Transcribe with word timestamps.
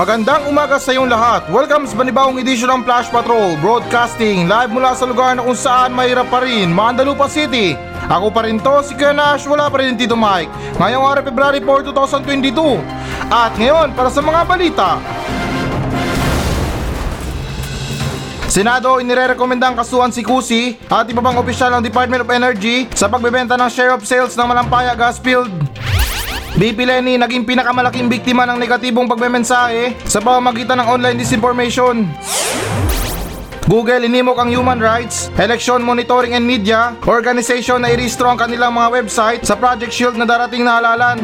Magandang 0.00 0.48
umaga 0.48 0.80
sa 0.80 0.96
iyong 0.96 1.12
lahat. 1.12 1.44
Welcome 1.52 1.84
sa 1.84 1.92
panibawang 1.92 2.40
edisyon 2.40 2.72
ng 2.72 2.88
Flash 2.88 3.12
Patrol 3.12 3.52
Broadcasting 3.60 4.48
live 4.48 4.72
mula 4.72 4.96
sa 4.96 5.04
lugar 5.04 5.36
na 5.36 5.44
kung 5.44 5.52
saan 5.52 5.92
mahirap 5.92 6.32
pa 6.32 6.40
rin, 6.40 6.72
Mandalupa 6.72 7.28
City. 7.28 7.76
Ako 8.08 8.32
pa 8.32 8.48
rin 8.48 8.56
to, 8.56 8.80
si 8.80 8.96
Kuya 8.96 9.12
Nash, 9.12 9.44
wala 9.44 9.68
pa 9.68 9.76
rin 9.76 10.00
Tito 10.00 10.16
Mike. 10.16 10.48
Ngayong 10.80 11.04
araw 11.04 11.20
February 11.20 11.60
4, 11.60 11.92
2022. 11.92 12.80
At 13.28 13.52
ngayon, 13.60 13.92
para 13.92 14.08
sa 14.08 14.24
mga 14.24 14.40
balita. 14.48 14.88
Senado 18.48 19.04
inirekomenda 19.04 19.68
ang 19.68 19.76
kasuhan 19.76 20.08
si 20.08 20.24
Kusi 20.24 20.80
at 20.88 21.12
iba 21.12 21.20
pang 21.20 21.36
opisyal 21.36 21.76
ng 21.76 21.84
Department 21.84 22.24
of 22.24 22.32
Energy 22.32 22.88
sa 22.96 23.04
pagbebenta 23.04 23.52
ng 23.52 23.68
share 23.68 23.92
of 23.92 24.00
sales 24.08 24.32
ng 24.32 24.48
Malampaya 24.48 24.96
Gas 24.96 25.20
Field. 25.20 25.69
BP 26.58 26.82
Lenny 26.82 27.14
naging 27.14 27.46
pinakamalaking 27.46 28.10
biktima 28.10 28.42
ng 28.42 28.58
negatibong 28.58 29.06
pagmemensahe 29.06 29.94
sa 30.02 30.18
pamamagitan 30.18 30.82
ng 30.82 30.86
online 30.90 31.18
disinformation. 31.18 32.10
Google 33.70 34.02
inimok 34.02 34.34
ang 34.34 34.50
Human 34.50 34.82
Rights, 34.82 35.30
Election 35.38 35.78
Monitoring 35.86 36.34
and 36.34 36.42
Media 36.42 36.98
Organization 37.06 37.86
na 37.86 37.94
i-restro 37.94 38.26
ang 38.26 38.34
kanilang 38.34 38.74
mga 38.74 38.88
website 38.98 39.46
sa 39.46 39.54
Project 39.54 39.94
Shield 39.94 40.18
na 40.18 40.26
darating 40.26 40.66
na 40.66 40.82
halalan. 40.82 41.22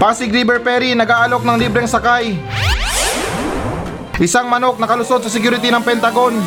Pasig 0.00 0.32
River 0.32 0.64
Ferry 0.64 0.96
nag-aalok 0.96 1.44
ng 1.44 1.56
libreng 1.60 1.84
sakay. 1.84 2.40
Isang 4.16 4.48
manok 4.48 4.80
nakalusot 4.80 5.20
sa 5.20 5.28
security 5.28 5.68
ng 5.68 5.84
Pentagon. 5.84 6.40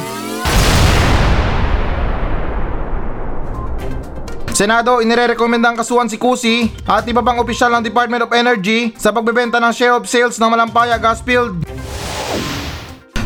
Senado, 4.54 5.02
inirekomenda 5.02 5.74
ang 5.74 5.78
kasuhan 5.82 6.06
si 6.06 6.22
Kusi 6.22 6.70
at 6.86 7.10
iba 7.10 7.26
pang 7.26 7.42
opisyal 7.42 7.74
ng 7.74 7.90
Department 7.90 8.30
of 8.30 8.32
Energy 8.38 8.94
sa 9.02 9.10
pagbebenta 9.10 9.58
ng 9.58 9.74
share 9.74 9.98
of 9.98 10.06
sales 10.06 10.38
ng 10.38 10.46
Malampaya 10.46 11.02
Gas 11.02 11.26
Field. 11.26 11.58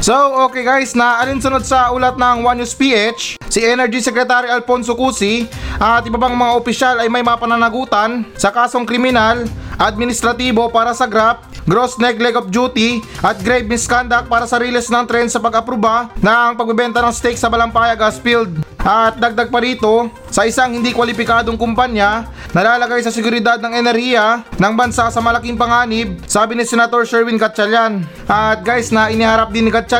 So, 0.07 0.15
okay 0.47 0.63
guys, 0.63 0.95
na 0.95 1.19
alinsunod 1.19 1.67
sa 1.67 1.91
ulat 1.91 2.15
ng 2.15 2.47
One 2.47 2.63
News 2.63 2.71
PH, 2.71 3.43
si 3.51 3.59
Energy 3.59 3.99
Secretary 3.99 4.47
Alfonso 4.47 4.95
Cusi 4.95 5.43
at 5.83 6.07
iba 6.07 6.15
pang 6.15 6.31
mga 6.31 6.55
opisyal 6.55 6.95
ay 7.03 7.11
may 7.11 7.19
mapananagutan 7.19 8.23
sa 8.39 8.47
kasong 8.47 8.87
kriminal, 8.87 9.43
administratibo 9.75 10.71
para 10.71 10.95
sa 10.95 11.11
GRAP, 11.11 11.43
gross 11.67 11.99
neglect 11.99 12.39
of 12.39 12.47
duty 12.47 13.03
at 13.19 13.35
grave 13.43 13.67
misconduct 13.67 14.31
para 14.31 14.47
sa 14.47 14.55
release 14.63 14.87
ng 14.87 15.03
trend 15.03 15.27
sa 15.27 15.43
pag-aproba 15.43 16.07
ng 16.23 16.55
pagbebenta 16.55 17.03
ng 17.03 17.11
stake 17.11 17.35
sa 17.35 17.51
Balampaya 17.51 17.91
Gas 17.99 18.15
Field. 18.23 18.63
At 18.87 19.19
dagdag 19.19 19.51
pa 19.51 19.59
rito, 19.59 20.07
sa 20.31 20.47
isang 20.47 20.71
hindi 20.71 20.95
kwalipikadong 20.95 21.59
kumpanya, 21.59 22.31
nalalagay 22.55 23.03
sa 23.03 23.11
seguridad 23.11 23.59
ng 23.59 23.73
enerhiya 23.75 24.47
ng 24.55 24.73
bansa 24.79 25.11
sa 25.11 25.19
malaking 25.19 25.59
panganib, 25.59 26.23
sabi 26.23 26.55
ni 26.55 26.63
Senator 26.63 27.03
Sherwin 27.03 27.35
Gatchalian. 27.35 28.07
At 28.31 28.63
guys, 28.63 28.87
na 28.95 29.11
iniharap 29.11 29.51
din 29.51 29.67
ni 29.67 29.71
Gatchalian, 29.75 29.96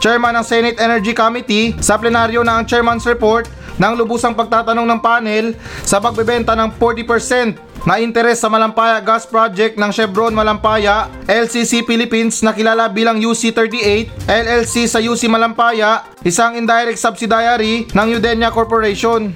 chairman 0.00 0.32
ng 0.38 0.44
Senate 0.46 0.78
Energy 0.80 1.12
Committee, 1.12 1.76
sa 1.82 2.00
plenaryo 2.00 2.40
na 2.40 2.56
ang 2.56 2.64
chairman's 2.64 3.04
report 3.04 3.50
ng 3.76 3.92
lubusang 3.92 4.32
pagtatanong 4.32 4.88
ng 4.88 5.00
panel 5.04 5.52
sa 5.84 6.00
pagbebenta 6.00 6.56
ng 6.56 6.72
40% 6.80 7.84
na 7.86 8.02
interes 8.02 8.42
sa 8.42 8.50
Malampaya 8.50 8.98
Gas 8.98 9.28
Project 9.28 9.78
ng 9.78 9.90
Chevron 9.94 10.34
Malampaya, 10.34 11.06
LCC 11.28 11.86
Philippines 11.86 12.42
na 12.42 12.50
kilala 12.50 12.90
bilang 12.90 13.20
UC38, 13.20 14.26
LLC 14.26 14.90
sa 14.90 14.98
UC 14.98 15.30
Malampaya, 15.30 16.02
isang 16.26 16.58
indirect 16.58 16.98
subsidiary 16.98 17.86
ng 17.86 18.06
Udenia 18.16 18.50
Corporation. 18.50 19.30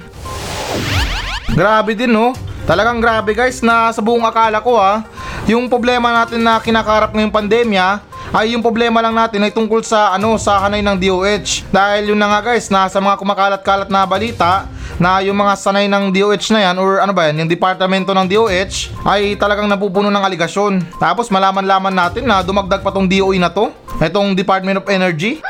Grabe 1.55 1.95
din 1.95 2.11
no. 2.11 2.35
Talagang 2.67 3.03
grabe 3.03 3.35
guys 3.35 3.63
na 3.63 3.91
sa 3.91 3.99
buong 3.99 4.23
akala 4.23 4.63
ko 4.63 4.79
ha, 4.79 5.03
yung 5.51 5.67
problema 5.67 6.11
natin 6.11 6.43
na 6.43 6.63
kinakarap 6.63 7.11
ngayong 7.11 7.35
pandemya 7.35 8.10
ay 8.31 8.55
yung 8.55 8.63
problema 8.63 9.03
lang 9.03 9.15
natin 9.15 9.43
ay 9.43 9.51
tungkol 9.51 9.83
sa 9.83 10.15
ano 10.15 10.39
sa 10.39 10.63
hanay 10.63 10.83
ng 10.87 10.97
DOH. 10.97 11.67
Dahil 11.75 12.15
yun 12.15 12.19
na 12.19 12.31
nga 12.31 12.41
guys 12.53 12.71
na 12.71 12.87
sa 12.87 13.03
mga 13.03 13.19
kumakalat-kalat 13.19 13.91
na 13.91 14.07
balita 14.07 14.71
na 15.01 15.19
yung 15.25 15.35
mga 15.35 15.57
sanay 15.57 15.89
ng 15.89 16.13
DOH 16.15 16.53
na 16.55 16.61
yan 16.71 16.77
or 16.79 17.01
ano 17.01 17.11
ba 17.17 17.33
yan, 17.33 17.43
yung 17.43 17.51
departamento 17.51 18.13
ng 18.13 18.27
DOH 18.29 18.93
ay 19.09 19.35
talagang 19.35 19.67
napupuno 19.67 20.13
ng 20.13 20.23
aligasyon. 20.23 20.85
Tapos 21.01 21.33
malaman-laman 21.33 21.95
natin 21.95 22.29
na 22.29 22.45
dumagdag 22.45 22.85
pa 22.85 22.93
tong 22.93 23.09
DOE 23.09 23.41
na 23.41 23.49
to, 23.49 23.73
itong 23.99 24.37
Department 24.37 24.85
of 24.85 24.87
Energy. 24.93 25.41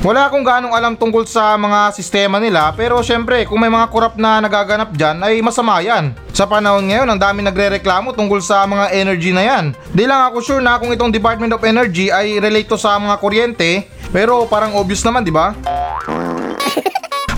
Wala 0.00 0.32
akong 0.32 0.40
ganong 0.40 0.72
alam 0.72 0.96
tungkol 0.96 1.28
sa 1.28 1.60
mga 1.60 1.92
sistema 1.92 2.40
nila 2.40 2.72
pero 2.72 3.04
syempre 3.04 3.44
kung 3.44 3.60
may 3.60 3.68
mga 3.68 3.84
korap 3.92 4.16
na 4.16 4.40
nagaganap 4.40 4.96
dyan 4.96 5.20
ay 5.20 5.44
masama 5.44 5.76
yan. 5.84 6.16
Sa 6.32 6.48
panahon 6.48 6.88
ngayon 6.88 7.04
ang 7.04 7.20
dami 7.20 7.44
nagre-reklamo 7.44 8.16
tungkol 8.16 8.40
sa 8.40 8.64
mga 8.64 8.96
energy 8.96 9.28
na 9.28 9.44
yan. 9.44 9.76
Di 9.92 10.08
lang 10.08 10.24
ako 10.24 10.40
sure 10.40 10.64
na 10.64 10.80
kung 10.80 10.88
itong 10.88 11.12
Department 11.12 11.52
of 11.52 11.60
Energy 11.68 12.08
ay 12.08 12.40
relate 12.40 12.72
to 12.72 12.80
sa 12.80 12.96
mga 12.96 13.20
kuryente 13.20 13.84
pero 14.08 14.48
parang 14.48 14.72
obvious 14.72 15.04
naman 15.04 15.20
di 15.20 15.36
ba? 15.36 15.52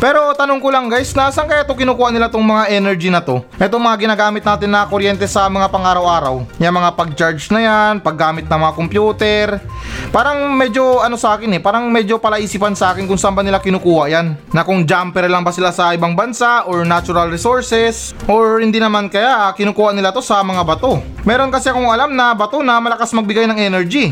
Pero 0.02 0.34
tanong 0.34 0.58
ko 0.58 0.74
lang 0.74 0.90
guys, 0.90 1.14
nasaan 1.14 1.46
kaya 1.46 1.62
ito 1.62 1.78
kinukuha 1.78 2.10
nila 2.10 2.26
tong 2.26 2.42
mga 2.42 2.74
energy 2.74 3.06
na 3.06 3.22
to? 3.22 3.38
Itong 3.54 3.78
mga 3.78 4.02
ginagamit 4.02 4.42
natin 4.42 4.74
na 4.74 4.82
kuryente 4.82 5.30
sa 5.30 5.46
mga 5.46 5.70
pang-araw-araw. 5.70 6.42
Yung 6.58 6.74
mga 6.74 6.90
pag-charge 6.98 7.46
na 7.54 7.62
yan, 7.62 7.92
paggamit 8.02 8.50
ng 8.50 8.58
mga 8.66 8.74
computer. 8.74 9.62
Parang 10.10 10.58
medyo 10.58 10.98
ano 10.98 11.14
sa 11.14 11.38
akin 11.38 11.54
eh, 11.54 11.62
parang 11.62 11.86
medyo 11.86 12.18
palaisipan 12.18 12.74
sa 12.74 12.90
akin 12.90 13.06
kung 13.06 13.14
saan 13.14 13.38
ba 13.38 13.46
nila 13.46 13.62
kinukuha 13.62 14.10
yan. 14.10 14.34
Na 14.50 14.66
kung 14.66 14.82
jumper 14.82 15.30
lang 15.30 15.46
ba 15.46 15.54
sila 15.54 15.70
sa 15.70 15.94
ibang 15.94 16.19
bansa 16.19 16.66
or 16.66 16.82
natural 16.82 17.30
resources 17.30 18.10
or 18.26 18.58
hindi 18.58 18.82
naman 18.82 19.06
kaya 19.06 19.54
kinukuha 19.54 19.94
nila 19.94 20.10
to 20.10 20.19
sa 20.19 20.42
mga 20.42 20.66
bato. 20.66 20.98
Meron 21.22 21.54
kasi 21.54 21.70
akong 21.70 21.86
alam 21.86 22.10
na 22.10 22.34
bato 22.34 22.58
na 22.58 22.82
malakas 22.82 23.14
magbigay 23.14 23.46
ng 23.46 23.58
energy. 23.70 24.10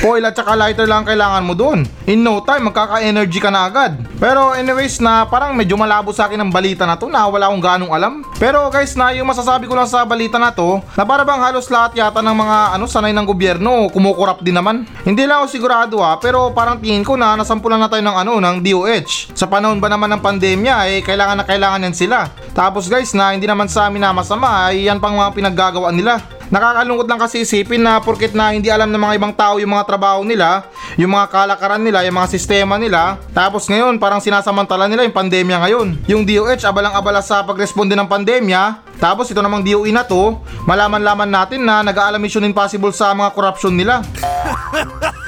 Foil 0.00 0.24
at 0.24 0.32
saka 0.32 0.56
lighter 0.56 0.88
lang 0.88 1.04
kailangan 1.04 1.44
mo 1.44 1.52
dun. 1.52 1.84
In 2.08 2.24
no 2.24 2.40
time, 2.40 2.72
magkaka-energy 2.72 3.36
ka 3.36 3.52
na 3.52 3.68
agad. 3.68 4.00
Pero 4.16 4.56
anyways 4.56 4.96
na 4.96 5.28
parang 5.28 5.52
medyo 5.52 5.76
malabo 5.76 6.08
sa 6.08 6.24
akin 6.24 6.40
ang 6.40 6.48
balita 6.48 6.88
na 6.88 6.96
to 6.96 7.04
na 7.12 7.28
wala 7.28 7.52
akong 7.52 7.60
ganong 7.60 7.92
alam. 7.92 8.24
Pero 8.40 8.72
guys 8.72 8.96
na 8.96 9.12
yung 9.12 9.28
masasabi 9.28 9.68
ko 9.68 9.76
lang 9.76 9.84
sa 9.84 10.08
balita 10.08 10.40
na 10.40 10.56
to 10.56 10.80
na 10.96 11.04
para 11.04 11.20
bang 11.20 11.44
halos 11.44 11.68
lahat 11.68 11.92
yata 12.00 12.24
ng 12.24 12.32
mga 12.32 12.80
ano 12.80 12.88
sanay 12.88 13.12
ng 13.12 13.28
gobyerno 13.28 13.92
kumukurap 13.92 14.40
din 14.40 14.56
naman. 14.56 14.88
Hindi 15.04 15.28
lang 15.28 15.44
ako 15.44 15.46
sigurado 15.52 16.00
ha 16.00 16.16
pero 16.16 16.48
parang 16.56 16.80
tingin 16.80 17.04
ko 17.04 17.20
na 17.20 17.36
nasampulan 17.36 17.76
na 17.76 17.92
tayo 17.92 18.00
ng 18.00 18.16
ano 18.24 18.40
ng 18.40 18.56
DOH. 18.64 19.36
Sa 19.36 19.52
panahon 19.52 19.84
ba 19.84 19.92
naman 19.92 20.08
ng 20.16 20.24
pandemya 20.24 20.96
eh 20.96 21.04
kailangan 21.04 21.40
na 21.40 21.44
kailangan 21.44 21.84
yan 21.84 21.92
sila. 21.92 22.32
Tapos 22.56 22.88
guys 22.88 23.12
na 23.12 23.36
hindi 23.36 23.44
naman 23.44 23.68
sa 23.68 23.92
amin 23.92 24.00
na 24.00 24.16
masama 24.16 24.72
ay 24.72 24.88
yan 24.88 24.96
pang 24.96 25.12
mga 25.12 25.36
pinaggagawa 25.36 25.92
nila. 25.92 26.39
Nakakalungkot 26.50 27.06
lang 27.06 27.22
kasi 27.22 27.46
isipin 27.46 27.78
na 27.78 28.02
porket 28.02 28.34
na 28.34 28.50
hindi 28.50 28.66
alam 28.74 28.90
ng 28.90 28.98
mga 28.98 29.14
ibang 29.22 29.30
tao 29.30 29.62
yung 29.62 29.70
mga 29.70 29.86
trabaho 29.86 30.26
nila, 30.26 30.66
yung 30.98 31.14
mga 31.14 31.30
kalakaran 31.30 31.78
nila, 31.78 32.02
yung 32.02 32.18
mga 32.18 32.26
sistema 32.26 32.74
nila, 32.74 33.22
tapos 33.30 33.70
ngayon 33.70 34.02
parang 34.02 34.18
sinasamantala 34.18 34.90
nila 34.90 35.06
yung 35.06 35.14
pandemya 35.14 35.56
ngayon. 35.62 35.88
Yung 36.10 36.26
DOH 36.26 36.66
abalang-abala 36.66 37.22
sa 37.22 37.46
pagresponde 37.46 37.94
ng 37.94 38.10
pandemya, 38.10 38.82
tapos 38.98 39.30
ito 39.30 39.38
namang 39.38 39.62
DOE 39.62 39.94
na 39.94 40.02
to, 40.02 40.42
malaman-laman 40.66 41.30
natin 41.30 41.62
na 41.62 41.86
nag-aalam 41.86 42.18
mission 42.18 42.42
impossible 42.42 42.90
sa 42.90 43.14
mga 43.14 43.30
corruption 43.30 43.70
nila. 43.70 44.02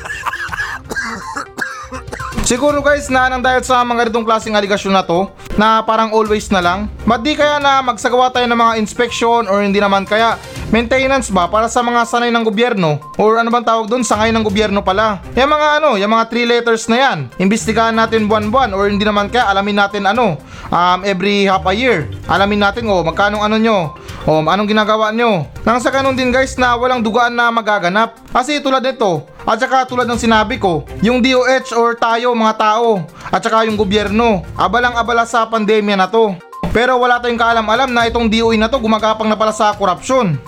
Siguro 2.42 2.82
guys 2.82 3.06
na 3.06 3.30
nang 3.30 3.38
dahil 3.38 3.62
sa 3.62 3.86
mga 3.86 4.10
ganitong 4.10 4.26
klaseng 4.26 4.58
aligasyon 4.58 4.92
na 4.98 5.06
to 5.06 5.30
na 5.54 5.78
parang 5.86 6.10
always 6.10 6.50
na 6.50 6.58
lang 6.58 6.90
Madi 7.06 7.38
kaya 7.38 7.62
na 7.62 7.80
magsagawa 7.80 8.34
tayo 8.34 8.50
ng 8.50 8.58
mga 8.58 8.74
inspection 8.82 9.46
or 9.46 9.62
hindi 9.62 9.78
naman 9.78 10.02
kaya 10.02 10.34
maintenance 10.72 11.28
ba 11.28 11.46
para 11.46 11.68
sa 11.68 11.84
mga 11.84 12.08
sanay 12.08 12.32
ng 12.32 12.42
gobyerno 12.42 12.96
or 13.20 13.36
ano 13.36 13.52
bang 13.52 13.62
tawag 13.68 13.92
doon 13.92 14.00
sangay 14.00 14.32
ng 14.32 14.40
gobyerno 14.40 14.80
pala 14.80 15.20
yung 15.36 15.52
mga 15.52 15.68
ano 15.78 16.00
yung 16.00 16.08
mga 16.08 16.24
3 16.32 16.48
letters 16.48 16.88
na 16.88 16.96
yan 16.96 17.18
imbestigahan 17.36 17.92
natin 17.92 18.24
buwan-buwan 18.24 18.72
or 18.72 18.88
hindi 18.88 19.04
naman 19.04 19.28
kaya 19.28 19.52
alamin 19.52 19.76
natin 19.76 20.08
ano 20.08 20.40
um, 20.72 20.98
every 21.04 21.44
half 21.44 21.62
a 21.68 21.76
year 21.76 22.08
alamin 22.24 22.64
natin 22.64 22.88
oh 22.88 23.04
magkano 23.04 23.44
ano 23.44 23.60
nyo 23.60 23.92
o 24.22 24.38
anong 24.46 24.70
ginagawa 24.70 25.10
nyo? 25.10 25.50
Nang 25.66 25.82
sa 25.82 25.90
ganun 25.90 26.14
din 26.14 26.30
guys 26.30 26.54
na 26.54 26.78
walang 26.78 27.02
dugaan 27.02 27.34
na 27.34 27.50
magaganap. 27.50 28.14
Kasi 28.30 28.62
tulad 28.62 28.82
nito, 28.82 29.26
at 29.42 29.58
saka 29.58 29.82
tulad 29.82 30.06
ng 30.06 30.20
sinabi 30.20 30.62
ko, 30.62 30.86
yung 31.02 31.18
DOH 31.18 31.74
or 31.74 31.98
tayo 31.98 32.30
mga 32.30 32.54
tao, 32.54 33.02
at 33.34 33.42
saka 33.42 33.66
yung 33.66 33.74
gobyerno, 33.74 34.46
abalang-abala 34.54 35.26
sa 35.26 35.42
pandemya 35.50 35.98
na 35.98 36.06
to. 36.06 36.38
Pero 36.72 36.96
wala 36.96 37.20
tayong 37.20 37.36
kaalam-alam 37.36 37.90
na 37.92 38.08
itong 38.08 38.30
DOE 38.32 38.56
na 38.56 38.70
to 38.70 38.80
gumagapang 38.80 39.28
na 39.28 39.36
pala 39.36 39.52
sa 39.52 39.74
korupsyon. 39.76 40.40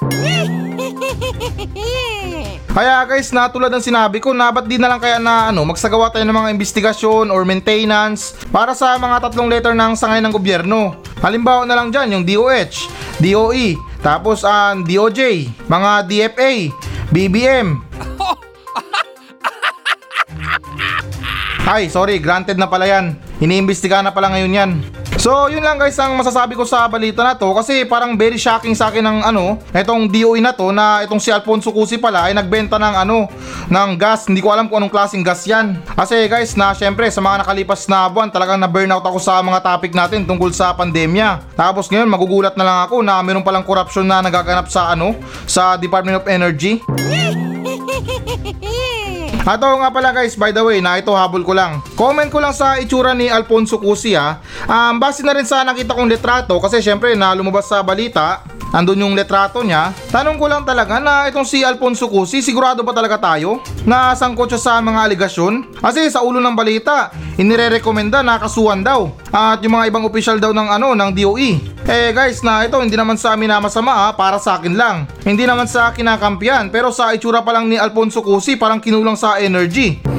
Kaya 2.75 3.07
guys, 3.07 3.31
na 3.31 3.47
tulad 3.47 3.71
ng 3.71 3.79
sinabi 3.79 4.19
ko 4.19 4.35
na 4.35 4.51
ba't 4.51 4.67
di 4.67 4.83
na 4.83 4.91
lang 4.91 4.99
kaya 4.99 5.23
na 5.23 5.55
ano, 5.55 5.63
magsagawa 5.63 6.11
tayo 6.11 6.27
ng 6.27 6.35
mga 6.35 6.51
investigasyon 6.59 7.31
or 7.31 7.47
maintenance 7.47 8.35
para 8.51 8.75
sa 8.75 8.99
mga 8.99 9.23
tatlong 9.23 9.47
letter 9.47 9.79
ng 9.79 9.95
sangay 9.95 10.19
ng 10.19 10.35
gobyerno. 10.35 10.99
Halimbawa 11.23 11.63
na 11.71 11.79
lang 11.79 11.95
dyan 11.95 12.19
yung 12.19 12.27
DOH, 12.27 12.91
DOE, 13.23 13.79
tapos 14.03 14.43
ang 14.43 14.83
DOJ, 14.83 15.47
mga 15.71 16.03
DFA, 16.03 16.75
BBM. 17.15 17.79
Ay, 21.71 21.87
sorry, 21.87 22.19
granted 22.19 22.59
na 22.59 22.67
pala 22.67 22.91
yan. 22.91 23.15
Iniimbestigahan 23.39 24.03
na 24.03 24.11
pala 24.11 24.35
ngayon 24.35 24.51
yan. 24.51 24.83
So 25.25 25.49
yun 25.49 25.65
lang 25.65 25.81
guys 25.81 25.97
ang 25.97 26.21
masasabi 26.21 26.53
ko 26.53 26.69
sa 26.69 26.85
balita 26.85 27.25
na 27.25 27.33
to 27.33 27.49
kasi 27.57 27.89
parang 27.89 28.13
very 28.13 28.37
shocking 28.37 28.77
sa 28.77 28.93
akin 28.93 29.01
ng 29.01 29.19
ano, 29.25 29.57
itong 29.73 30.05
DOE 30.13 30.37
na 30.37 30.53
to 30.53 30.69
na 30.69 31.01
itong 31.01 31.17
si 31.17 31.33
Alfonso 31.33 31.73
Cusi 31.73 31.97
pala 31.97 32.29
ay 32.29 32.37
nagbenta 32.37 32.77
ng 32.77 32.93
ano, 32.93 33.25
ng 33.73 33.91
gas. 33.97 34.29
Hindi 34.29 34.45
ko 34.45 34.53
alam 34.53 34.69
kung 34.69 34.85
anong 34.85 34.93
klaseng 34.93 35.25
gas 35.25 35.49
yan. 35.49 35.81
Kasi 35.97 36.29
guys 36.29 36.53
na 36.61 36.77
syempre 36.77 37.09
sa 37.09 37.25
mga 37.25 37.41
nakalipas 37.41 37.89
na 37.89 38.05
buwan 38.13 38.29
talagang 38.29 38.61
na 38.61 38.69
burnout 38.69 39.01
ako 39.01 39.17
sa 39.17 39.41
mga 39.41 39.65
topic 39.65 39.97
natin 39.97 40.29
tungkol 40.29 40.53
sa 40.53 40.77
pandemya. 40.77 41.57
Tapos 41.57 41.89
ngayon 41.89 42.13
magugulat 42.13 42.53
na 42.61 42.65
lang 42.69 42.79
ako 42.85 43.01
na 43.01 43.25
meron 43.25 43.41
palang 43.41 43.65
corruption 43.65 44.05
na 44.05 44.21
nagaganap 44.21 44.69
sa 44.69 44.93
ano, 44.93 45.17
sa 45.49 45.81
Department 45.81 46.21
of 46.21 46.29
Energy. 46.29 46.85
At 49.45 49.61
oo 49.61 49.77
nga 49.77 49.93
pala 49.93 50.09
guys, 50.17 50.41
by 50.41 50.57
the 50.57 50.65
way, 50.65 50.81
na 50.81 50.97
ito 50.97 51.13
habol 51.13 51.45
ko 51.45 51.53
lang. 51.53 51.85
Comment 52.01 52.33
ko 52.33 52.41
lang 52.41 52.57
sa 52.57 52.81
itsura 52.81 53.13
ni 53.13 53.29
Alfonso 53.29 53.77
Cusi 53.77 54.17
ha. 54.17 54.41
Um, 54.65 54.97
base 54.97 55.21
na 55.21 55.37
rin 55.37 55.45
sa 55.45 55.61
nakita 55.61 55.93
kong 55.93 56.09
litrato 56.09 56.57
kasi 56.65 56.81
syempre 56.81 57.13
na 57.13 57.37
lumabas 57.37 57.69
sa 57.69 57.85
balita, 57.85 58.41
andun 58.75 59.07
yung 59.07 59.15
litrato 59.15 59.63
niya. 59.63 59.95
Tanong 60.11 60.35
ko 60.35 60.51
lang 60.51 60.67
talaga 60.67 60.99
na 60.99 61.31
itong 61.31 61.47
si 61.47 61.63
Alfonso 61.63 62.11
Cusi, 62.11 62.43
sigurado 62.43 62.83
ba 62.83 62.91
talaga 62.91 63.15
tayo 63.23 63.63
na 63.87 64.19
sangkot 64.19 64.51
siya 64.51 64.59
sa 64.59 64.73
mga 64.83 65.07
aligasyon? 65.07 65.79
Kasi 65.79 66.11
sa 66.11 66.27
ulo 66.27 66.43
ng 66.43 66.59
balita, 66.59 67.15
inirerekomenda 67.39 68.27
na 68.27 68.43
kasuhan 68.43 68.83
daw. 68.83 69.15
At 69.31 69.63
yung 69.63 69.79
mga 69.79 69.95
ibang 69.95 70.03
opisyal 70.03 70.43
daw 70.43 70.51
ng 70.51 70.69
ano 70.75 70.99
ng 70.99 71.11
DOE. 71.15 71.51
Eh 71.85 72.11
guys 72.17 72.43
na 72.43 72.65
ito 72.67 72.81
hindi 72.81 72.99
naman 72.99 73.15
sa 73.15 73.39
amin 73.39 73.47
na 73.47 73.63
masama 73.63 73.95
ha, 73.95 74.09
para 74.11 74.43
sa 74.43 74.59
akin 74.59 74.75
lang. 74.75 75.07
Hindi 75.23 75.47
naman 75.47 75.71
sa 75.71 75.95
kinakampiyan 75.95 76.75
pero 76.75 76.91
sa 76.91 77.15
itsura 77.15 77.47
pa 77.47 77.55
lang 77.55 77.71
ni 77.71 77.79
Alfonso 77.79 78.25
Cusi 78.25 78.59
parang 78.59 78.83
kinulang 78.83 79.15
sa 79.15 79.39
energy. 79.39 80.14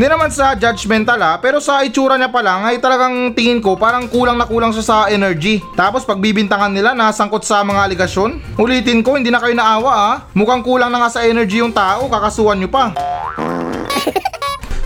Hindi 0.00 0.16
naman 0.16 0.32
sa 0.32 0.56
judgmental 0.56 1.20
ha, 1.20 1.36
pero 1.36 1.60
sa 1.60 1.84
itsura 1.84 2.16
niya 2.16 2.32
pa 2.32 2.40
lang 2.40 2.64
ay 2.64 2.80
talagang 2.80 3.36
tingin 3.36 3.60
ko 3.60 3.76
parang 3.76 4.08
kulang 4.08 4.40
na 4.40 4.48
kulang 4.48 4.72
siya 4.72 4.80
sa 4.80 4.96
energy. 5.12 5.60
Tapos 5.76 6.08
pagbibintangan 6.08 6.72
nila 6.72 6.96
na 6.96 7.12
sangkot 7.12 7.44
sa 7.44 7.60
mga 7.60 7.84
aligasyon, 7.84 8.40
ulitin 8.56 9.04
ko 9.04 9.20
hindi 9.20 9.28
na 9.28 9.36
kayo 9.36 9.52
naawa 9.52 9.92
ha. 9.92 10.12
Mukhang 10.32 10.64
kulang 10.64 10.88
na 10.88 11.04
nga 11.04 11.12
sa 11.12 11.28
energy 11.28 11.60
yung 11.60 11.76
tao, 11.76 12.08
kakasuhan 12.08 12.56
nyo 12.56 12.72
pa. 12.72 12.96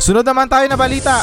Sunod 0.03 0.27
naman 0.27 0.51
tayo 0.51 0.67
na 0.67 0.75
balita. 0.75 1.23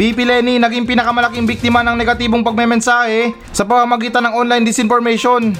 BP 0.00 0.24
Lenny 0.24 0.56
naging 0.56 0.88
pinakamalaking 0.88 1.44
biktima 1.44 1.84
ng 1.84 2.00
negatibong 2.00 2.40
pagmemensahe 2.40 3.36
sa 3.52 3.68
pamamagitan 3.68 4.24
ng 4.24 4.32
online 4.32 4.64
disinformation. 4.64 5.52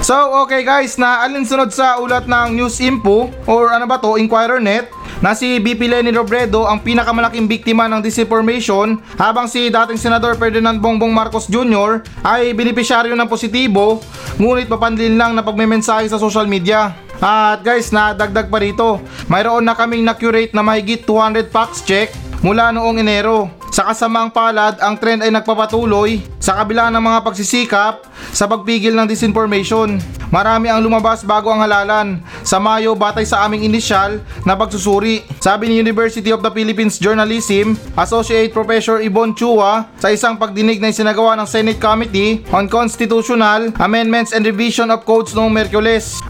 So 0.00 0.16
okay 0.48 0.64
guys, 0.64 0.96
na 0.96 1.20
alinsunod 1.28 1.76
sa 1.76 2.00
ulat 2.00 2.24
ng 2.24 2.56
News 2.56 2.80
Info 2.80 3.28
or 3.44 3.68
ano 3.68 3.84
ba 3.84 4.00
to, 4.00 4.16
Inquirer.net 4.16 4.88
na 5.20 5.36
si 5.36 5.60
BP 5.60 5.92
Lenny 5.92 6.08
Robredo 6.08 6.64
ang 6.64 6.80
pinakamalaking 6.80 7.44
biktima 7.44 7.84
ng 7.84 8.00
disinformation 8.00 8.96
habang 9.20 9.44
si 9.44 9.68
dating 9.68 10.00
Senador 10.00 10.40
Ferdinand 10.40 10.80
Bongbong 10.80 11.12
Marcos 11.12 11.44
Jr. 11.52 12.00
ay 12.24 12.56
benepisyaryo 12.56 13.12
ng 13.12 13.28
positibo 13.28 14.00
ngunit 14.40 14.72
mapanlin 14.72 15.20
lang 15.20 15.36
na 15.36 15.44
pagmemensahe 15.44 16.08
sa 16.08 16.16
social 16.16 16.48
media. 16.48 16.96
At 17.20 17.60
guys, 17.60 17.92
na 17.92 18.16
dagdag 18.16 18.48
pa 18.48 18.56
rito, 18.64 19.04
mayroon 19.28 19.68
na 19.68 19.76
kaming 19.76 20.08
na-curate 20.08 20.56
na 20.56 20.64
mahigit 20.64 21.04
200 21.04 21.52
facts 21.52 21.84
check 21.84 22.08
mula 22.40 22.72
noong 22.72 23.04
Enero. 23.04 23.59
Sa 23.80 23.96
kasamaang 23.96 24.28
palad, 24.28 24.76
ang 24.76 24.92
trend 25.00 25.24
ay 25.24 25.32
nagpapatuloy 25.32 26.20
sa 26.36 26.52
kabila 26.60 26.92
ng 26.92 27.00
mga 27.00 27.24
pagsisikap 27.24 28.04
sa 28.28 28.44
pagpigil 28.44 28.92
ng 28.92 29.08
disinformation. 29.08 29.96
Marami 30.28 30.68
ang 30.68 30.84
lumabas 30.84 31.24
bago 31.24 31.48
ang 31.48 31.64
halalan. 31.64 32.20
Sa 32.44 32.60
Mayo, 32.60 32.92
batay 32.92 33.24
sa 33.24 33.40
aming 33.48 33.64
inisyal 33.64 34.20
na 34.44 34.52
pagsusuri. 34.52 35.24
Sabi 35.40 35.72
ni 35.72 35.80
University 35.80 36.28
of 36.28 36.44
the 36.44 36.52
Philippines 36.52 37.00
Journalism, 37.00 37.72
Associate 37.96 38.52
Professor 38.52 39.00
Ibon 39.00 39.32
Chua 39.32 39.88
sa 39.96 40.12
isang 40.12 40.36
pagdinig 40.36 40.76
na 40.76 40.92
isinagawa 40.92 41.32
ng 41.40 41.48
Senate 41.48 41.80
Committee 41.80 42.44
on 42.52 42.68
Constitutional 42.68 43.72
Amendments 43.80 44.36
and 44.36 44.44
Revision 44.44 44.92
of 44.92 45.08
Codes 45.08 45.32
noong 45.32 45.56
Merkules. 45.56 46.20